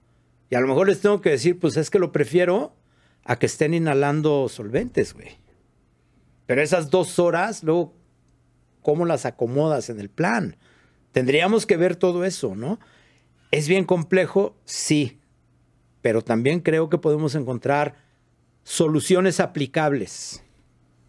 [0.50, 2.76] Y a lo mejor les tengo que decir, pues es que lo prefiero
[3.24, 5.38] a que estén inhalando solventes, güey.
[6.46, 7.94] Pero esas dos horas, luego,
[8.82, 10.58] ¿cómo las acomodas en el plan?
[11.14, 12.80] Tendríamos que ver todo eso, ¿no?
[13.52, 14.56] ¿Es bien complejo?
[14.66, 15.20] Sí.
[16.02, 17.96] Pero también creo que podemos encontrar
[18.64, 20.44] soluciones aplicables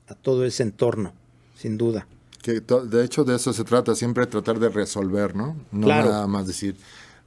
[0.07, 1.13] a todo ese entorno,
[1.57, 2.07] sin duda.
[2.43, 5.57] Que de hecho de eso se trata, siempre tratar de resolver, ¿no?
[5.73, 6.11] No Claro.
[6.11, 6.77] nada más decir,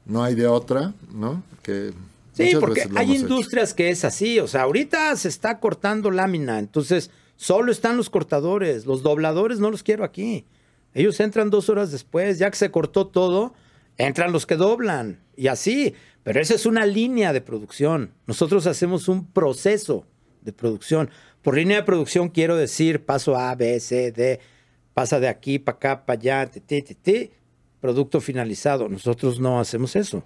[0.06, 1.44] no hay de otra, ¿no?
[1.64, 1.92] Que
[2.34, 3.22] Sí, porque hay hecho.
[3.24, 4.40] industrias que es así.
[4.40, 8.86] O sea, ahorita se está cortando lámina, entonces solo están los cortadores.
[8.86, 10.46] Los dobladores no los quiero aquí.
[10.94, 13.54] Ellos entran dos horas después, ya que se cortó todo,
[13.98, 15.94] entran los que doblan y así.
[16.24, 18.14] Pero esa es una línea de producción.
[18.26, 20.06] Nosotros hacemos un proceso
[20.42, 21.10] de producción.
[21.42, 24.40] Por línea de producción quiero decir paso A, B, C, D,
[24.94, 27.32] pasa de aquí para acá, para allá, ti, ti,
[27.80, 28.90] producto finalizado.
[28.90, 30.26] Nosotros no hacemos eso.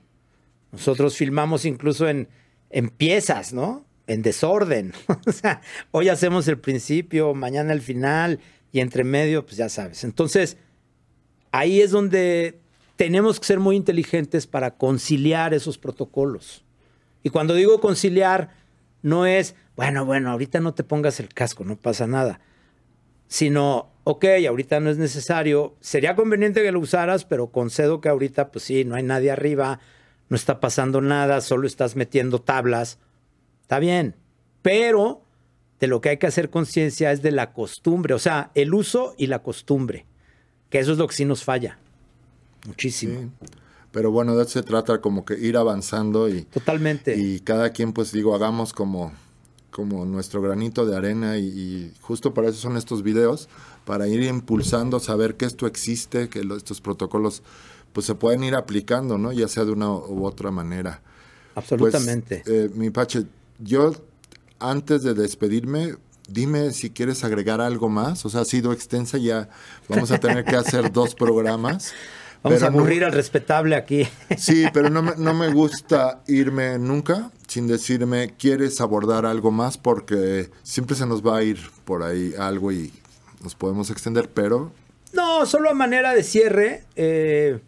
[0.72, 2.30] Nosotros filmamos incluso en,
[2.70, 3.86] en piezas, ¿no?
[4.08, 4.94] En desorden.
[5.28, 8.40] o sea, hoy hacemos el principio, mañana el final
[8.72, 10.04] y entre medio, pues ya sabes.
[10.04, 10.58] Entonces,
[11.52, 12.60] ahí es donde
[12.96, 16.64] tenemos que ser muy inteligentes para conciliar esos protocolos.
[17.24, 18.52] Y cuando digo conciliar,
[19.02, 22.42] no es, bueno, bueno, ahorita no te pongas el casco, no pasa nada.
[23.28, 28.52] Sino, ok, ahorita no es necesario, sería conveniente que lo usaras, pero concedo que ahorita,
[28.52, 29.80] pues sí, no hay nadie arriba,
[30.30, 33.00] no está pasando nada, solo estás metiendo tablas.
[33.62, 34.16] Está bien,
[34.62, 35.24] pero
[35.82, 39.16] de lo que hay que hacer conciencia es de la costumbre, o sea, el uso
[39.18, 40.06] y la costumbre,
[40.70, 41.78] que eso es lo que sí nos falla.
[42.68, 43.32] muchísimo.
[43.92, 46.44] Pero bueno, de eso se trata como que ir avanzando y...
[46.44, 47.18] Totalmente.
[47.18, 49.12] Y cada quien, pues digo, hagamos como,
[49.70, 53.50] como nuestro granito de arena y, y justo para eso son estos videos,
[53.84, 57.44] para ir impulsando, saber que esto existe, que lo- estos protocolos
[57.92, 59.34] pues se pueden ir aplicando, ¿no?
[59.34, 61.02] Ya sea de una u otra manera.
[61.56, 62.44] Absolutamente.
[62.46, 63.26] Pues, eh, mi Pache,
[63.60, 63.92] yo
[64.62, 65.96] antes de despedirme,
[66.28, 68.26] dime si quieres agregar algo más.
[68.26, 69.50] O sea, ha sido extensa, ya
[69.90, 71.94] vamos a tener que hacer dos programas.
[72.44, 74.08] Vamos pero a no- aburrir al respetable aquí.
[74.38, 79.78] Sí, pero no me, no me gusta irme nunca sin decirme, ¿quieres abordar algo más?
[79.78, 82.92] Porque siempre se nos va a ir por ahí algo y
[83.44, 84.72] nos podemos extender, pero
[85.14, 87.60] No, solo a manera de cierre, eh,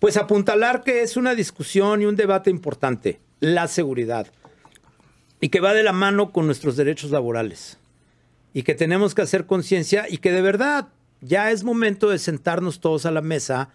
[0.00, 4.26] pues apuntalar que es una discusión y un debate importante, la seguridad,
[5.40, 7.78] y que va de la mano con nuestros derechos laborales,
[8.52, 10.88] y que tenemos que hacer conciencia y que de verdad
[11.20, 13.70] ya es momento de sentarnos todos a la mesa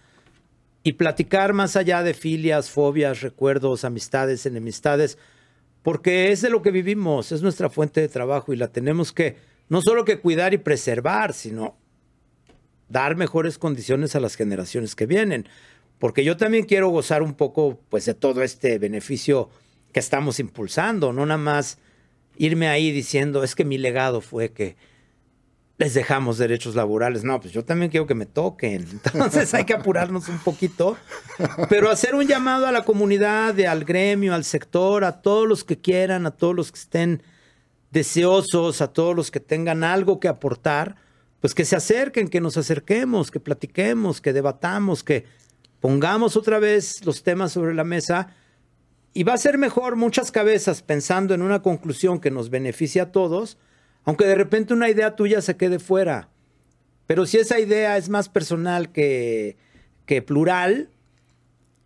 [0.83, 5.17] y platicar más allá de filias, fobias, recuerdos, amistades, enemistades,
[5.81, 9.37] porque es de lo que vivimos, es nuestra fuente de trabajo y la tenemos que
[9.69, 11.75] no solo que cuidar y preservar, sino
[12.89, 15.47] dar mejores condiciones a las generaciones que vienen.
[15.99, 19.49] Porque yo también quiero gozar un poco pues, de todo este beneficio
[19.95, 21.77] que estamos impulsando, no nada más
[22.35, 24.75] irme ahí diciendo, es que mi legado fue que
[25.77, 27.23] les dejamos derechos laborales.
[27.23, 28.85] No, pues yo también quiero que me toquen.
[29.05, 30.97] Entonces hay que apurarnos un poquito,
[31.69, 35.79] pero hacer un llamado a la comunidad, al gremio, al sector, a todos los que
[35.79, 37.23] quieran, a todos los que estén
[37.91, 40.97] deseosos, a todos los que tengan algo que aportar,
[41.39, 45.23] pues que se acerquen, que nos acerquemos, que platiquemos, que debatamos, que
[45.79, 48.35] pongamos otra vez los temas sobre la mesa.
[49.17, 53.13] Y va a ser mejor muchas cabezas pensando en una conclusión que nos beneficie a
[53.13, 53.57] todos,
[54.03, 56.27] aunque de repente una idea tuya se quede fuera.
[57.07, 59.55] Pero si esa idea es más personal que,
[60.05, 60.89] que plural,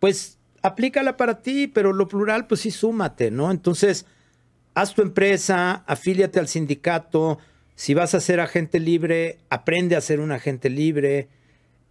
[0.00, 3.52] pues aplícala para ti, pero lo plural, pues sí, súmate, ¿no?
[3.52, 4.06] Entonces,
[4.74, 7.38] haz tu empresa, afíliate al sindicato.
[7.76, 11.28] Si vas a ser agente libre, aprende a ser un agente libre.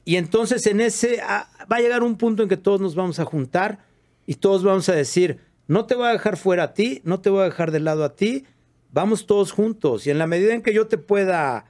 [0.04, 3.22] Y entonces en ese ah, va a llegar un punto en que todos nos vamos
[3.22, 3.88] a juntar
[4.30, 7.32] y todos vamos a decir, no te voy a dejar fuera a ti, no te
[7.32, 8.46] voy a dejar de lado a ti,
[8.92, 10.06] vamos todos juntos.
[10.06, 11.66] Y en la medida en que yo te pueda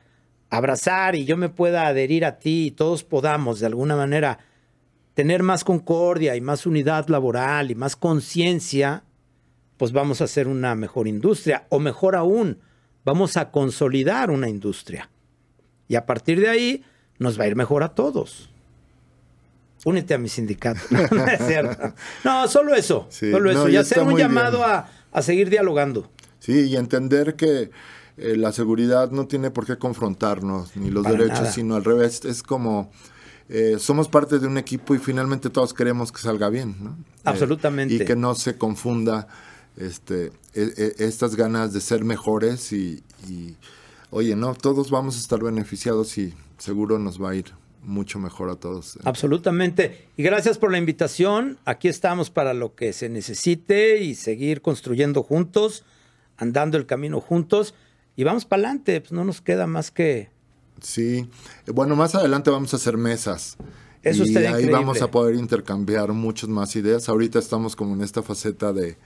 [0.49, 4.39] abrazar y yo me pueda adherir a ti y todos podamos de alguna manera
[5.13, 9.05] tener más concordia y más unidad laboral y más conciencia,
[9.77, 12.59] pues vamos a hacer una mejor industria o mejor aún,
[13.05, 15.09] vamos a consolidar una industria.
[15.87, 16.83] Y a partir de ahí
[17.19, 18.49] nos va a ir mejor a todos.
[19.85, 20.81] Únete a mi sindicato.
[20.91, 21.93] No, no es cierto.
[22.23, 23.07] No, solo eso.
[23.09, 23.63] Sí, solo eso.
[23.63, 26.09] no, y hacer un llamado a, a seguir dialogando.
[26.39, 27.69] Sí, y entender que
[28.17, 31.51] eh, la seguridad no tiene por qué confrontarnos, ni los Para derechos, nada.
[31.51, 32.25] sino al revés.
[32.25, 32.91] Es como,
[33.47, 36.91] eh, somos parte de un equipo y finalmente todos queremos que salga bien, ¿no?
[36.91, 37.93] Eh, Absolutamente.
[37.95, 39.27] y que no se confunda
[39.77, 43.55] este, e- e- estas ganas de ser mejores y, y,
[44.09, 48.49] oye, no, todos vamos a estar beneficiados y seguro nos va a ir mucho mejor
[48.49, 48.97] a todos.
[49.03, 50.07] Absolutamente.
[50.17, 51.57] Y gracias por la invitación.
[51.65, 55.85] Aquí estamos para lo que se necesite y seguir construyendo juntos,
[56.37, 57.73] andando el camino juntos.
[58.15, 58.99] Y vamos para adelante.
[59.01, 60.29] Pues no nos queda más que
[60.81, 61.27] Sí,
[61.67, 63.57] bueno, más adelante vamos a hacer mesas.
[64.01, 64.71] Eso y ahí increíble.
[64.71, 67.09] vamos a poder intercambiar muchas más ideas.
[67.09, 68.97] Ahorita estamos como en esta faceta de,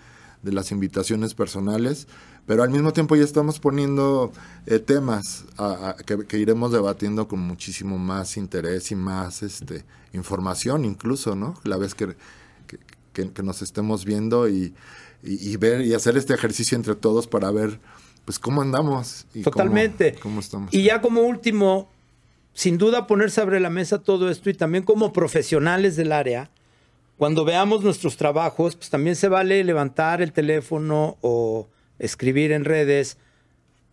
[0.43, 2.07] de las invitaciones personales,
[2.45, 4.31] pero al mismo tiempo ya estamos poniendo
[4.65, 9.83] eh, temas a- a- que, que iremos debatiendo con muchísimo más interés y más este,
[10.13, 11.55] información incluso, ¿no?
[11.63, 12.15] La vez que,
[13.13, 14.73] que, nos estemos viendo y,
[15.23, 17.79] y- y ver y hacer este ejercicio entre todos para ver
[18.25, 19.25] pues cómo andamos.
[19.33, 20.15] Y cómo- Totalmente.
[20.21, 20.73] Cómo, estamos.
[20.73, 21.89] Y ya como último,
[22.53, 26.49] sin duda poner sobre la mesa todo esto y también como profesionales del área,
[27.23, 33.17] cuando veamos nuestros trabajos, pues también se vale levantar el teléfono o escribir en redes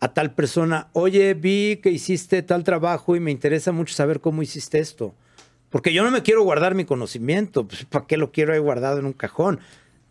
[0.00, 4.42] a tal persona, oye, vi que hiciste tal trabajo y me interesa mucho saber cómo
[4.42, 5.14] hiciste esto.
[5.68, 8.98] Porque yo no me quiero guardar mi conocimiento, pues ¿para qué lo quiero ahí guardado
[8.98, 9.60] en un cajón?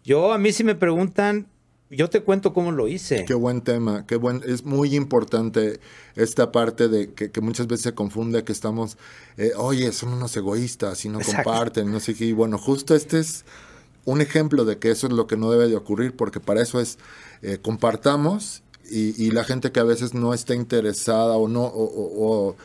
[0.05, 1.47] Yo, a mí si me preguntan,
[1.89, 3.25] yo te cuento cómo lo hice.
[3.25, 5.79] Qué buen tema, qué buen, es muy importante
[6.15, 8.97] esta parte de que, que muchas veces se confunde que estamos,
[9.37, 11.43] eh, oye, son unos egoístas y no Exacto.
[11.43, 13.45] comparten, no sé qué, y bueno, justo este es
[14.05, 16.79] un ejemplo de que eso es lo que no debe de ocurrir, porque para eso
[16.79, 16.97] es,
[17.41, 21.83] eh, compartamos y, y la gente que a veces no está interesada o no, o,
[21.83, 22.55] o- o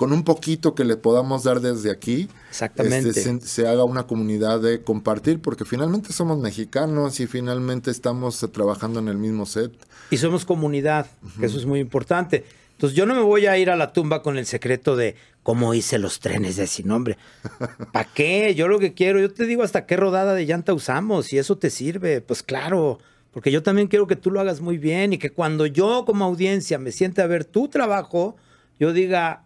[0.00, 3.10] con un poquito que le podamos dar desde aquí, Exactamente.
[3.10, 8.40] este, se, se haga una comunidad de compartir, porque finalmente somos mexicanos y finalmente estamos
[8.50, 9.70] trabajando en el mismo set.
[10.10, 11.06] Y somos comunidad,
[11.38, 12.46] que eso es muy importante.
[12.72, 15.74] Entonces yo no me voy a ir a la tumba con el secreto de cómo
[15.74, 17.18] hice los trenes de sin nombre.
[17.92, 18.54] ¿Para qué?
[18.54, 21.58] Yo lo que quiero, yo te digo hasta qué rodada de llanta usamos y eso
[21.58, 22.22] te sirve.
[22.22, 23.00] Pues claro,
[23.32, 26.24] porque yo también quiero que tú lo hagas muy bien y que cuando yo como
[26.24, 28.36] audiencia me siente a ver tu trabajo,
[28.78, 29.44] yo diga,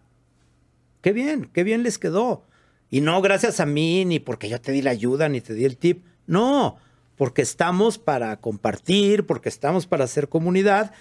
[1.05, 2.47] qué bien, qué bien les quedó.
[2.91, 5.67] Y no gracias a mí, ni porque yo te di la ayuda, ni te di
[5.67, 6.03] el tip.
[6.27, 6.79] No,
[7.17, 10.93] porque estamos para compartir, porque estamos para hacer comunidad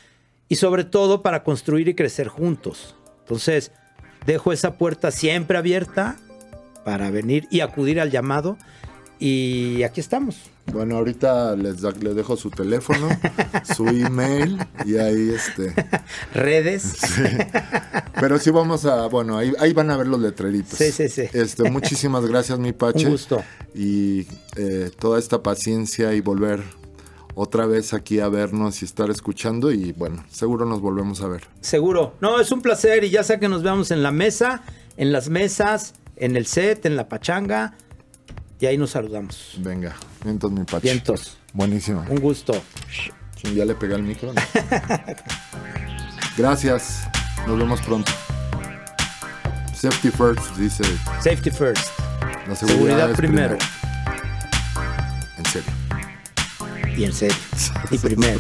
[0.50, 2.98] y sobre todo para construir y crecer juntos.
[3.20, 3.72] Entonces,
[4.26, 6.18] dejo esa puerta siempre abierta
[6.84, 8.58] para venir y acudir al llamado
[9.20, 10.53] y aquí estamos.
[10.72, 13.10] Bueno, ahorita les, les dejo su teléfono,
[13.76, 15.74] su email y ahí este...
[16.34, 16.94] Redes.
[18.20, 20.78] Pero sí vamos a, bueno, ahí, ahí, van a ver los letreritos.
[20.78, 21.24] Sí, sí, sí.
[21.34, 23.06] Este, muchísimas gracias, mi Pache.
[23.06, 23.44] Un gusto.
[23.76, 26.64] Y eh, toda esta paciencia y volver
[27.36, 31.44] otra vez aquí a vernos y estar escuchando y bueno, seguro nos volvemos a ver.
[31.62, 32.14] Seguro.
[32.22, 34.64] No, es un placer y ya sea que nos veamos en la mesa,
[34.98, 37.76] en las mesas, en el set, en la pachanga
[38.64, 39.56] y ahí nos saludamos.
[39.58, 39.94] Venga,
[40.24, 40.88] vientos mi pache.
[40.88, 41.38] Vientos.
[41.52, 42.06] Buenísimo.
[42.10, 42.54] Un gusto.
[43.54, 44.32] ya le pegué al micro.
[46.38, 47.02] Gracias.
[47.46, 48.10] Nos vemos pronto.
[49.76, 50.86] Safety first, dice.
[51.22, 51.90] Safety first.
[52.48, 53.58] La seguridad, primero.
[55.38, 55.74] En serio.
[56.96, 57.36] Y en serio.
[57.92, 58.40] Y primero.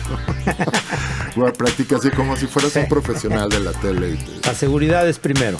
[1.36, 4.17] bueno, practica así como si fueras un profesional de la tele.
[4.45, 5.57] La seguridad es primero.